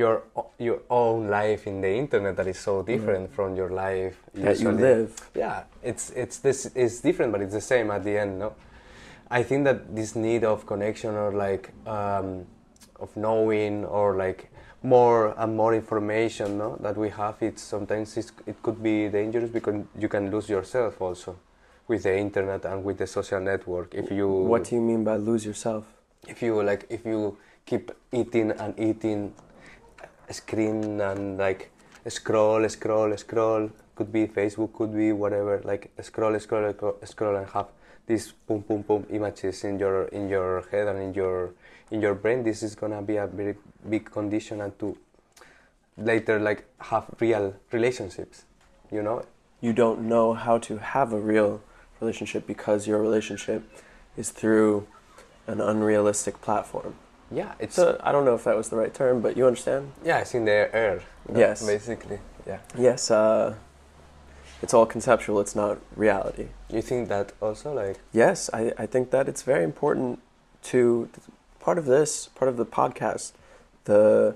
[0.00, 0.14] your
[0.58, 4.70] your own life in the internet that is so different from your life That you
[4.88, 5.10] live.
[5.44, 5.58] yeah
[5.90, 8.48] it's it's this it's different but it's the same at the end no?
[9.38, 11.64] I think that this need of connection or like
[11.96, 12.28] um,
[13.04, 14.40] of knowing or like
[14.82, 19.50] more and more information no that we have it's sometimes it's, it could be dangerous
[19.58, 21.30] because you can lose yourself also
[21.88, 25.16] with the internet and with the social network if you What do you mean by
[25.16, 25.84] lose yourself?
[26.28, 29.34] if you like if you keep eating and eating
[30.30, 31.70] screen and like
[32.08, 37.48] scroll scroll scroll could be facebook could be whatever like scroll scroll scroll, scroll and
[37.50, 37.66] have
[38.06, 41.52] these boom boom boom images in your in your head and in your
[41.90, 43.54] in your brain this is gonna be a very
[43.88, 44.96] big condition and to
[45.96, 48.44] later like have real relationships
[48.90, 49.22] you know
[49.60, 51.62] You don't know how to have a real
[52.00, 53.62] relationship because your relationship
[54.16, 54.86] is through
[55.46, 56.94] an unrealistic platform.
[57.30, 59.92] yeah it's So I don't know if that was the right term, but you understand?
[60.04, 61.02] yeah it's in the air
[61.34, 61.64] Yes.
[61.66, 63.10] basically yeah Yes.
[63.10, 63.54] Uh,
[64.62, 65.40] it's all conceptual.
[65.40, 66.46] It's not reality.
[66.70, 70.20] You think that also, like Yes, I, I think that it's very important
[70.70, 71.08] to
[71.60, 73.32] part of this, part of the podcast,
[73.84, 74.34] the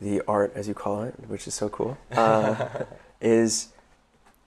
[0.00, 2.54] the art, as you call it, which is so cool, uh,
[3.20, 3.68] is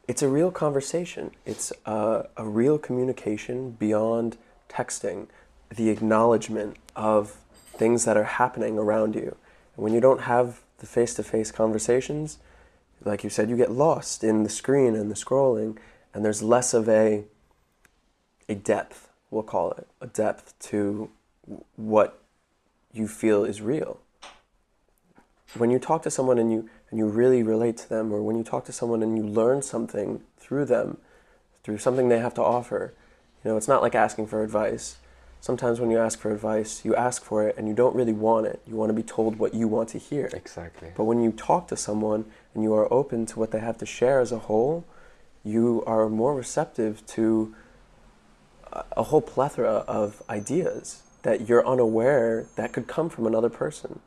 [0.08, 1.32] it's a real conversation.
[1.46, 4.38] It's a, a real communication beyond
[4.70, 5.28] texting,
[5.70, 7.38] the acknowledgement of
[7.74, 9.36] things that are happening around you.
[9.76, 12.40] And when you don't have the face to face conversations,
[13.04, 15.78] like you said, you get lost in the screen and the scrolling,
[16.14, 17.26] and there's less of a
[18.50, 21.10] a depth, we'll call it, a depth to
[21.76, 22.22] what
[22.94, 24.00] you feel is real.
[25.58, 28.38] When you talk to someone and you and you really relate to them, or when
[28.38, 30.98] you talk to someone and you learn something through them,
[31.64, 32.94] through something they have to offer,
[33.44, 34.98] you know, it's not like asking for advice.
[35.40, 38.48] Sometimes when you ask for advice, you ask for it and you don't really want
[38.48, 38.62] it.
[38.66, 40.30] You want to be told what you want to hear.
[40.34, 40.92] exactly.
[40.96, 43.86] But when you talk to someone and you are open to what they have to
[43.86, 44.86] share as a whole,
[45.44, 47.54] you are more receptive to
[48.74, 54.00] a- whole plethora of ideas that you're unaware that could come from another person.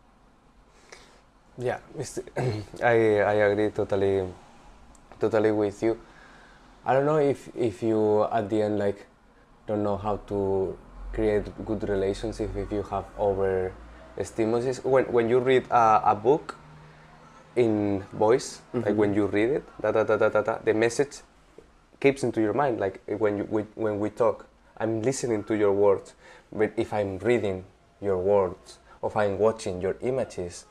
[1.60, 1.76] Yeah,
[2.80, 4.24] I I agree totally,
[5.20, 6.00] totally with you.
[6.88, 9.04] I don't know if if you at the end like
[9.68, 10.72] don't know how to
[11.12, 13.76] create good relationship if you have over
[14.24, 14.80] stimulus.
[14.80, 16.56] When when you read a, a book
[17.56, 18.96] in voice, like mm-hmm.
[18.96, 21.20] when you read it, da, da, da, da, da, da, the message
[22.00, 22.80] keeps into your mind.
[22.80, 24.48] Like when you we, when we talk,
[24.80, 26.16] I'm listening to your words.
[26.48, 27.68] But if I'm reading
[28.00, 30.64] your words, or if I'm watching your images,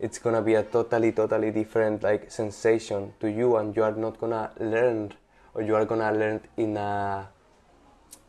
[0.00, 4.18] it's gonna be a totally totally different like sensation to you and you are not
[4.18, 5.12] gonna learn
[5.54, 7.28] or you are gonna learn in a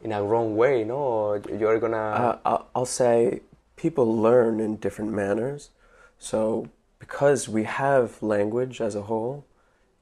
[0.04, 3.42] in a wrong way no you are gonna Uh, I'll say
[3.82, 5.72] people learn in different manners.
[6.20, 6.68] So,
[7.00, 9.44] because we have language as a whole,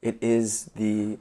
[0.02, 1.18] it is the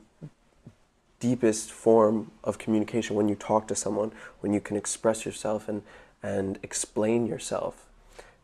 [1.20, 5.82] deepest form of communication when you talk to someone, when you can express yourself and,
[6.20, 7.87] and explain yourself.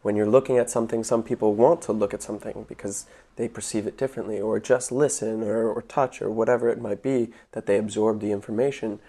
[0.05, 3.87] When you're looking at something, some people want to look at something because they perceive
[3.87, 7.79] it differently, or just listen, or, or touch, or whatever it might be that they
[7.79, 9.01] absorb the information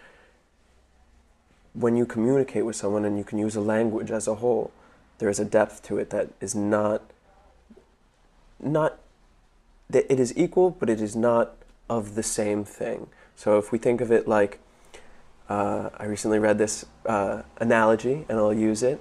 [1.75, 4.71] when you communicate with someone and you can use a language as a whole,
[5.17, 7.01] there is a depth to it that is not
[8.57, 8.97] not
[9.89, 11.55] that it is equal, but it is not
[11.89, 13.07] of the same thing.
[13.35, 14.59] So if we think of it like
[15.49, 18.99] uh, I recently read this uh, analogy, and I'll use it.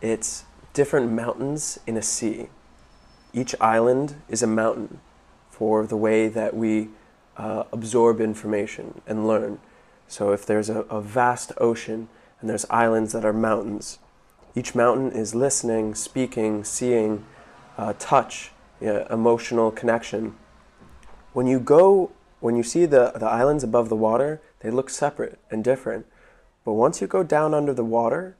[0.00, 2.48] It's different mountains in a sea.
[3.32, 5.00] Each island is a mountain
[5.50, 6.88] for the way that we
[7.36, 9.58] uh, absorb information and learn.
[10.08, 12.08] So if there's a, a vast ocean
[12.40, 13.98] and there's islands that are mountains,
[14.54, 17.24] each mountain is listening, speaking, seeing,
[17.78, 18.50] uh, touch,
[18.80, 20.34] emotional connection.
[21.32, 22.10] When you go,
[22.40, 26.06] when you see the, the islands above the water, they look separate and different.
[26.64, 28.36] But once you go down under the water,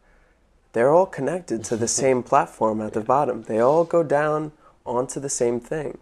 [0.72, 3.42] they're all connected to the same platform at the bottom.
[3.42, 4.52] They all go down
[4.84, 5.98] onto the same thing.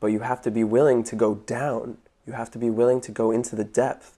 [0.00, 1.98] But you have to be willing to go down.
[2.26, 4.16] You have to be willing to go into the depth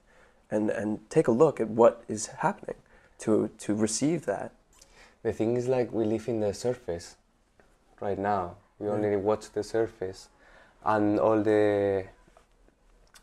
[0.49, 2.75] and, and take a look at what is happening
[3.19, 4.51] to, to receive that.
[5.23, 7.15] the thing is like we live in the surface
[8.01, 10.27] right now we only watch the surface
[10.83, 12.03] and all the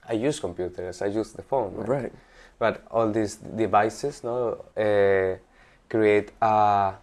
[0.09, 2.12] i use computers i use the phone Right.
[2.59, 4.37] but all these devices no
[4.77, 5.37] uh,
[5.91, 6.95] create a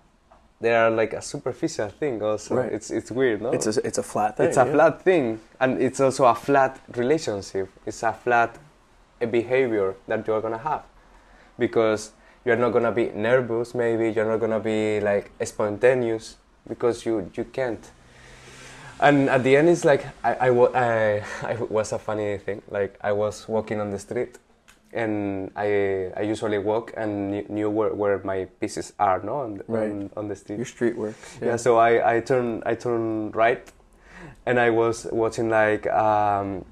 [0.59, 2.71] they are like a superficial thing also Right.
[2.73, 4.47] it's it's weird no It's a, it's a flat thing.
[4.47, 4.71] it's a yeah.
[4.73, 8.57] flat thing and it's also a flat relationship it's a flat
[9.21, 10.83] uh, behavior that you're gonna have
[11.59, 12.11] because
[12.45, 17.43] you're not gonna be nervous maybe you're not gonna be like spontaneous because you you
[17.43, 17.91] can't
[18.99, 22.97] and at the end it's like I, I, I, I was a funny thing like
[23.01, 24.37] i was walking on the street
[24.93, 29.63] and i i usually walk and knew- where, where my pieces are no on, the-
[29.67, 29.91] Right.
[29.91, 31.15] on, on the street Your street work.
[31.41, 31.57] yeah.
[31.57, 33.63] so I, I turn I turn right,
[34.45, 36.63] and I was watching like um,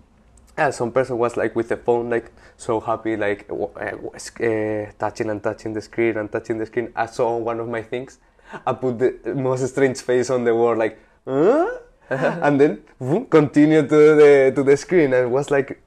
[0.57, 4.91] yeah, some person was like with the phone like so happy like w- uh, uh,
[4.97, 6.93] touching and touching the screen and touching the screen.
[6.95, 8.19] I saw one of my things.
[8.65, 10.97] I put the most strange face on the wall like,
[11.27, 11.67] huh?
[12.09, 13.87] and then boom, continue to
[14.21, 15.81] the to the screen and it was like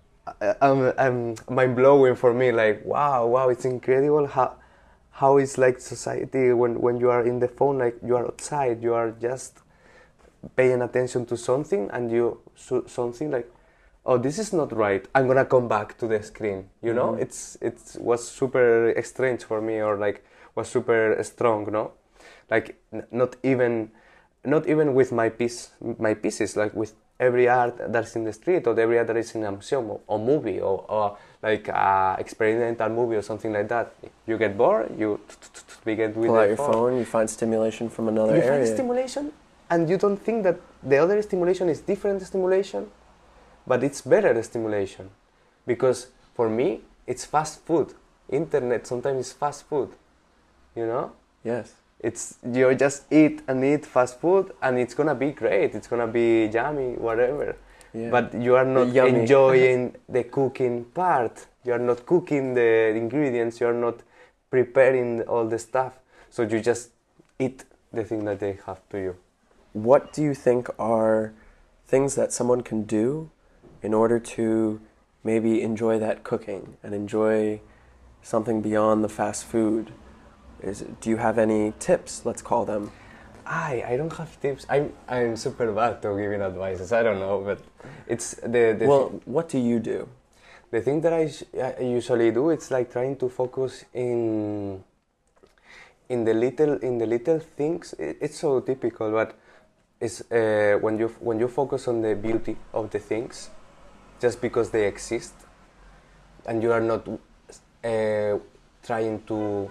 [0.60, 2.52] um, um, mind blowing for me.
[2.52, 4.56] Like wow, wow, it's incredible how
[5.12, 8.82] how is like society when when you are in the phone like you are outside
[8.82, 9.58] you are just
[10.56, 13.50] paying attention to something and you so, something like
[14.06, 17.20] oh this is not right i'm gonna come back to the screen you know Mhm.
[17.22, 20.24] it's it was super strange for me or like
[20.54, 21.92] was super strong no
[22.50, 23.90] like n- not even
[24.44, 28.66] not even with my piece my pieces like with every art that's in the street
[28.66, 32.16] or every art that is in a museum or, or movie or, or like a
[32.18, 33.92] experimental movie or something like that.
[34.26, 35.20] You get bored, you
[35.84, 38.64] begin with Pull out your phone, you find stimulation from another you area.
[38.64, 39.32] find stimulation
[39.70, 42.86] and you don't think that the other stimulation is different stimulation
[43.66, 45.10] but it's better stimulation
[45.66, 47.94] because for me it's fast food
[48.28, 49.90] internet sometimes is fast food
[50.74, 51.12] you know
[51.44, 51.74] yes.
[52.00, 56.06] It's you just eat and eat fast food and it's gonna be great it's gonna
[56.06, 57.56] be yummy whatever
[57.94, 58.10] Yeah.
[58.10, 59.20] but you are not Yummy.
[59.20, 62.70] enjoying the cooking part you are not cooking the
[63.02, 63.96] ingredients you are not
[64.50, 65.94] preparing all the stuff
[66.30, 66.90] so you just
[67.38, 69.14] eat the thing that they have to you
[69.72, 71.32] what do you think are
[71.86, 73.30] things that someone can do
[73.82, 74.80] in order to
[75.24, 77.60] maybe enjoy that cooking and enjoy
[78.22, 79.92] something beyond the fast food?
[80.62, 82.24] Is do you have any tips?
[82.24, 82.90] Let's call them.
[83.46, 84.66] I I don't have tips.
[84.68, 86.92] I'm I'm super bad to giving advices.
[86.92, 87.60] I don't know, but
[88.06, 90.08] it's the the, well, what do you do?
[90.70, 92.50] the thing that I usually do.
[92.50, 94.82] It's like trying to focus in
[96.08, 97.94] in the little in the little things.
[97.98, 99.38] It, it's so typical, but
[100.00, 103.50] it's uh, when you when you focus on the beauty of the things,
[104.20, 105.34] just because they exist,
[106.46, 108.38] and you are not uh,
[108.82, 109.70] trying to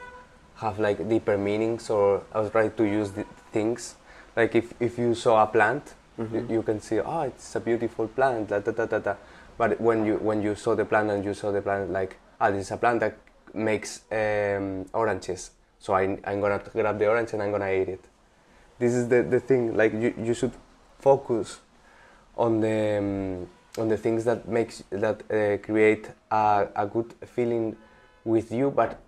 [0.58, 3.96] have like deeper meanings or I was trying to use the things.
[4.36, 5.94] Like if, if you saw a plant,
[6.34, 9.16] you, you can see, oh, it's a beautiful plant, da, da, da, da, da.
[9.58, 12.52] But when you when you saw the plant and you saw the plant like, ah,
[12.52, 13.18] this is a plant that
[13.54, 18.06] makes um, oranges, so I, I'm gonna grab the orange and I'm gonna eat it.
[18.80, 19.76] This is the, the thing.
[19.76, 20.54] Like you, you should
[21.00, 21.60] focus
[22.36, 23.48] on the um,
[23.78, 27.76] on the things that makes that uh, create a, a good feeling
[28.24, 29.00] with you, but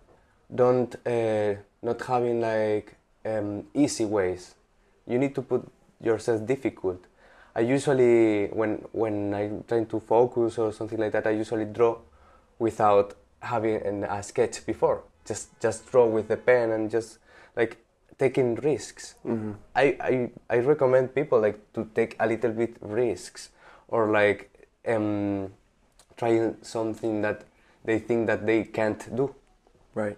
[0.54, 2.96] don't uh, not having like
[3.26, 4.56] um, easy ways.
[5.08, 5.68] You need to put
[6.02, 7.06] yourself difficult.
[7.56, 11.98] I usually when when I'm trying to focus or something like that, I usually draw
[12.58, 15.04] without having an, a sketch before.
[15.26, 17.20] Just just draw with the pen and just
[17.56, 17.78] like
[18.18, 19.16] taking risks.
[19.26, 19.52] Mm-hmm.
[19.76, 23.50] I, I I recommend people like to take a little bit risks
[23.88, 25.52] or like um,
[26.18, 27.44] trying something that
[27.84, 29.34] they think that they can't do.
[29.96, 30.18] Right.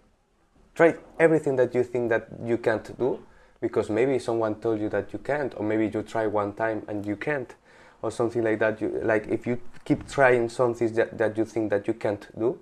[0.76, 3.20] Try everything that you think that you can't do
[3.60, 7.06] because maybe someone told you that you can't or maybe you try one time and
[7.06, 7.54] you can't
[8.02, 11.70] or something like that you like if you keep trying something that, that you think
[11.70, 12.58] that you can't do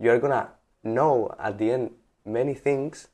[0.00, 0.48] you're gonna
[0.82, 1.90] know at the end
[2.24, 3.08] many things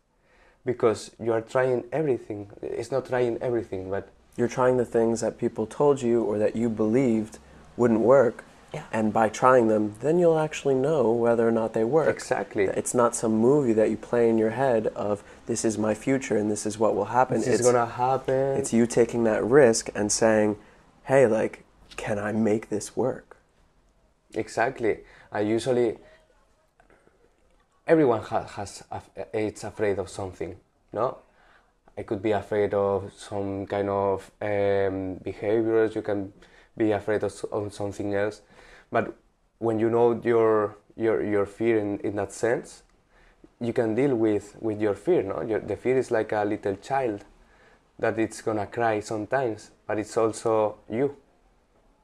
[0.65, 4.09] because you are trying everything it's not trying everything but
[4.39, 7.39] You're trying the things that people told you or that you believed
[7.77, 8.45] wouldn't work.
[8.73, 8.85] Yeah.
[8.93, 12.09] And by trying them, then you'll actually know whether or not they work.
[12.09, 15.95] exactly It's not some movie that you play in your head of this is my
[15.95, 17.39] future and this is what will happen.
[17.39, 20.57] this it's, is gonna happen it's you taking that risk and saying,
[21.05, 21.65] hey, like,
[21.97, 23.39] can I make this work?
[24.35, 24.99] Exactly.
[25.33, 25.97] I usually
[27.87, 28.85] everyone ha- has
[29.33, 30.57] it's afraid of something.
[30.93, 31.19] No,
[31.97, 35.95] I could be afraid of some kind of um, behaviors.
[35.95, 36.33] You can
[36.79, 38.43] be afraid of, of something else,
[38.91, 39.15] but
[39.59, 42.83] when you know your your your fear in, in that sense,
[43.61, 45.23] you can deal with with your fear.
[45.23, 47.25] No, your, the fear is like a little child
[47.99, 51.17] that it's gonna cry sometimes, but it's also you.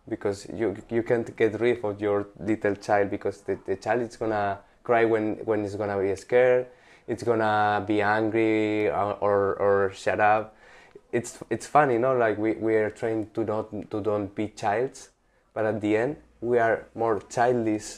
[0.08, 4.16] Because you you can't get rid of your little child because the, the child is
[4.16, 6.66] gonna cry when when it's gonna be scared
[7.06, 10.56] it's gonna be angry or or, or shut up
[11.18, 15.10] it's it's funny no like we, we are trained to not to don't be childs
[15.54, 17.88] but at the end we are more childish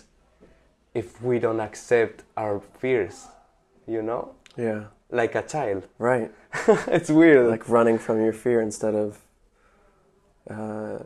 [0.95, 3.27] if we don't accept our fears
[3.87, 4.23] you know
[4.57, 4.83] Yeah.
[5.11, 6.31] like a child Right.
[6.99, 9.19] it's weird Like running from your fear instead of
[10.51, 10.99] uh,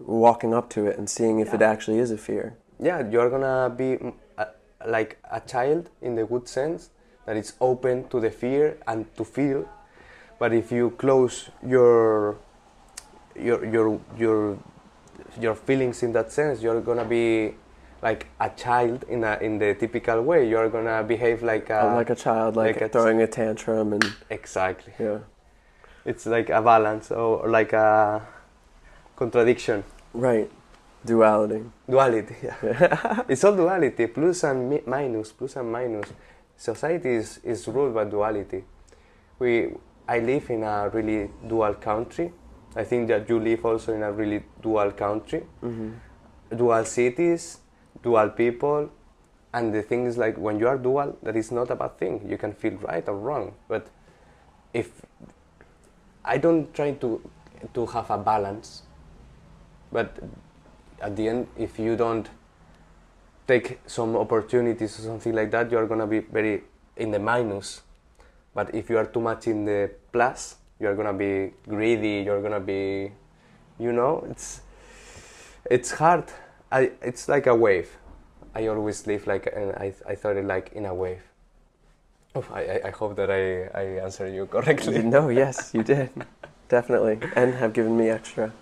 [0.00, 2.56] walking up to it and seeing if it actually is a fear.
[2.80, 3.98] yeah you're gonna be
[4.38, 4.46] a,
[4.86, 6.90] like a child in the good sense
[7.26, 9.68] that it's open to the fear and to feel
[10.38, 12.36] but if you close your
[13.34, 14.58] your your your
[15.40, 17.54] your feelings in that sense you're gonna be
[18.02, 21.94] like a child in a in the typical way you're gonna behave like a oh,
[21.94, 25.18] like a child, like, like a- throwing a tantrum and exactly yeah.
[26.04, 28.26] it's like a balance or like a
[29.16, 30.50] contradiction Right.
[31.04, 31.64] Duality.
[31.88, 33.22] Duality, yeah.
[33.28, 36.12] it's all duality, plus and mi- minus, plus and minus.
[36.56, 38.64] Society is, is ruled by duality.
[39.38, 39.74] We,
[40.08, 42.32] I live in a really dual country.
[42.74, 45.42] I think that you live also in a really dual country.
[45.60, 45.90] hmm
[46.56, 47.58] Dual cities,
[48.02, 48.90] dual people.
[49.52, 52.26] And the thing is like when you are dual, that is not a bad thing.
[52.28, 53.54] You can feel right or wrong.
[53.68, 53.88] But
[54.72, 54.90] if
[56.24, 57.30] I don't try to,
[57.74, 58.82] to have a balance,
[59.92, 60.16] but
[61.00, 62.28] at the end, if you don't
[63.46, 66.62] take some opportunities or something like that, you are gonna be very
[66.96, 67.82] in the minus.
[68.58, 72.24] But if you are too much in the plus, you are gonna be greedy.
[72.26, 73.12] You're gonna be,
[73.78, 74.62] you know, it's
[75.70, 76.24] it's hard.
[76.72, 77.88] I it's like a wave.
[78.56, 81.22] I always live like and I I thought it like in a wave.
[82.34, 85.02] Oh, I I- hope that I I answered you correctly.
[85.16, 86.10] no, yes, you did.
[86.68, 87.20] Definitely.
[87.36, 88.52] And have given me extra.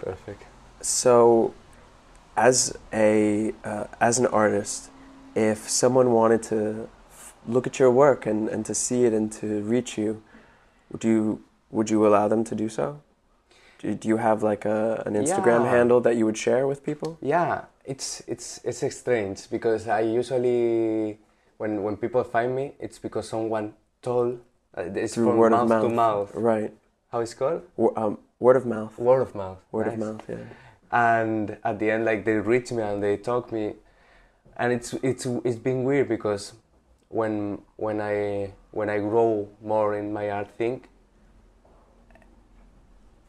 [0.00, 0.42] Perfect.
[0.80, 1.54] So,
[2.36, 4.90] as a uh, as an artist,
[5.36, 6.88] if someone wanted to
[7.46, 10.22] look at your work and, and to see it and to reach you,
[10.90, 13.00] would you would you allow them to do so?
[13.78, 15.70] Do, do you have like a an Instagram Yeah.
[15.70, 17.18] handle that you would share with people?
[17.20, 21.18] Yeah, it's it's it's strange because I usually
[21.58, 24.40] when when people find me, it's because someone told.
[24.76, 25.82] Uh, it's Through from word mouth, of mouth.
[25.82, 26.30] to mouth.
[26.34, 26.72] Right.
[27.10, 27.60] How it's called?
[27.76, 28.98] Wo- um, word of mouth.
[28.98, 29.58] Word of mouth.
[29.70, 30.22] Word of mouth.
[30.28, 30.36] Yeah.
[30.92, 33.74] and at the end like they reach me and they talk me
[34.56, 36.52] and it's it's it's been weird because
[37.12, 40.82] when when i when i grow more in my art thing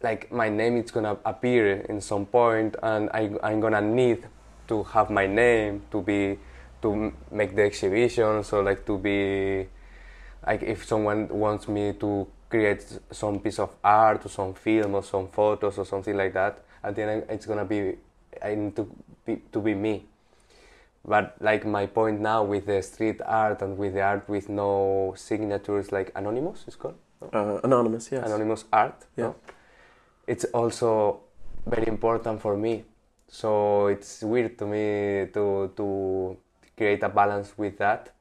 [0.01, 4.25] like my name is gonna appear in some point and I, i'm gonna need
[4.67, 6.39] to have my name to be
[6.83, 8.43] to make the exhibition.
[8.43, 9.67] So like to be
[10.45, 15.03] like if someone wants me to create some piece of art or some film or
[15.03, 17.95] some photos or something like that at the end it's gonna be
[18.43, 18.85] i need to
[19.25, 20.05] be to be me
[21.05, 25.13] but like my point now with the street art and with the art with no
[25.17, 26.95] signatures like anonymous is called
[27.33, 28.11] Uh, anonymous.
[28.11, 28.25] Yes.
[28.25, 29.25] anonymous art Yeah.
[29.25, 29.35] no?
[30.27, 31.19] it's also
[31.65, 32.83] very important for me
[33.27, 36.37] so it's weird to me to to
[36.77, 38.11] create a balance with that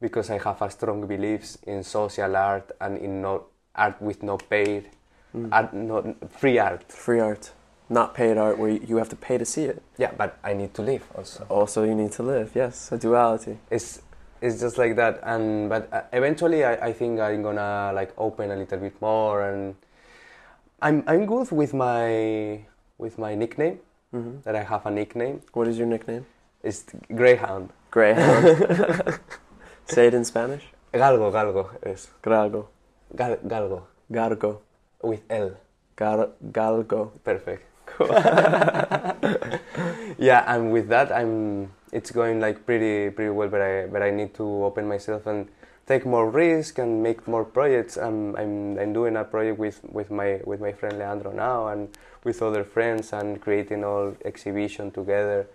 [0.00, 4.36] because i have a strong beliefs in social art and in no art with no
[4.36, 4.84] paid
[5.34, 5.48] Mm.
[5.52, 6.04] art not
[6.40, 7.52] free art Free art,
[7.88, 9.82] not paid art, where you have to pay to see it.
[9.98, 12.50] yeah but i need to live also Also, you need to live.
[12.54, 13.58] Yes, a duality.
[13.70, 14.02] it's
[14.42, 18.50] it's just like that and but uh, eventually I, I think i'm gonna like open
[18.50, 19.74] a little bit more and
[20.82, 22.60] i'm i'm good with my
[22.98, 23.78] with my nickname
[24.12, 26.24] hmm that i have a nickname What is your nickname?
[26.62, 26.84] it's
[27.14, 28.44] greyhound Greyhound.
[29.94, 30.64] Say it in Spanish.
[30.92, 32.66] galgo galgo is Galgo.
[33.14, 33.80] Gal, galgo
[34.12, 34.58] Gargo.
[35.02, 35.48] with l
[35.96, 37.10] Gar- galgo.
[37.24, 37.62] perfect
[40.18, 44.10] yeah and with that i'm it's going like pretty pretty well but i but i
[44.10, 45.48] need to open myself and
[45.86, 50.10] take more risk and make more projects i'm i'm, I'm doing a project with with
[50.10, 51.88] my with my friend leandro now and
[52.24, 55.46] with other friends and creating all exhibition together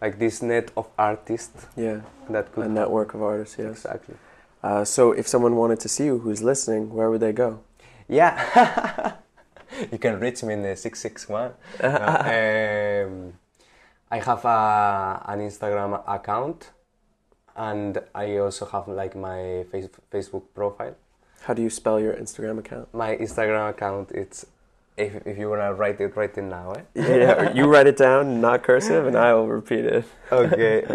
[0.00, 3.56] like this net of artists Yeah, that could a network of artists.
[3.58, 3.84] Yes.
[3.84, 4.14] exactly
[4.62, 7.60] Uh, so, if someone wanted to see you who's listening, where would they go?
[8.08, 9.12] Yeah.
[9.92, 11.52] you can reach me in the 661.
[11.82, 13.32] No, um,
[14.10, 16.70] I have a, an Instagram account
[17.56, 20.94] and I also have like my face, Facebook profile.
[21.42, 22.92] How do you spell your Instagram account?
[22.94, 24.46] My Instagram account it's
[24.96, 26.80] if, if you wanna write it right in now, eh?
[26.94, 30.04] yeah, you write it down, not cursive, and I will repeat it.
[30.32, 30.80] Okay.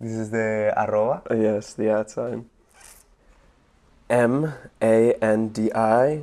[0.00, 1.22] this is the arroba.
[1.30, 2.50] Yes, the at sign.
[4.10, 4.52] M
[4.82, 6.22] A N D I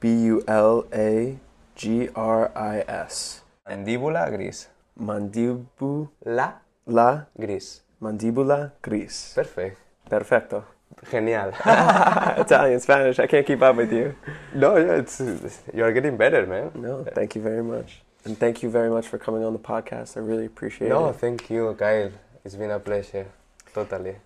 [0.00, 1.38] B U L A
[1.76, 3.42] G R I S.
[3.68, 4.68] Mandíbula gris.
[4.98, 6.08] Mandibula
[6.86, 7.82] La gris.
[8.00, 9.32] mandibula gris.
[9.34, 9.76] Perfect.
[10.08, 10.64] Perfecto.
[11.10, 11.50] Genial.
[12.44, 13.18] Italian, Spanish.
[13.18, 14.14] I can't keep up with you.
[14.54, 15.20] no, yeah, it's
[15.72, 16.72] you're getting better, man.
[16.74, 18.02] No, thank you very much.
[18.24, 20.16] And thank you very much for coming on the podcast.
[20.16, 21.06] I really appreciate No, it.
[21.06, 22.10] No, thank you, Kyle.
[22.44, 23.26] It's been a pleasure.
[23.72, 24.16] Totally.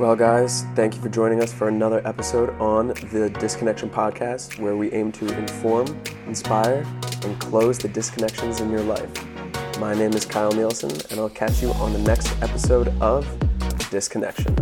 [0.00, 4.74] Well, guys, thank you for joining us for another episode on the Disconnection Podcast, where
[4.74, 5.94] we aim to inform,
[6.26, 6.86] inspire,
[7.22, 9.10] and close the disconnections in your life.
[9.78, 13.26] My name is Kyle Nielsen, and I'll catch you on the next episode of
[13.90, 14.56] Disconnection.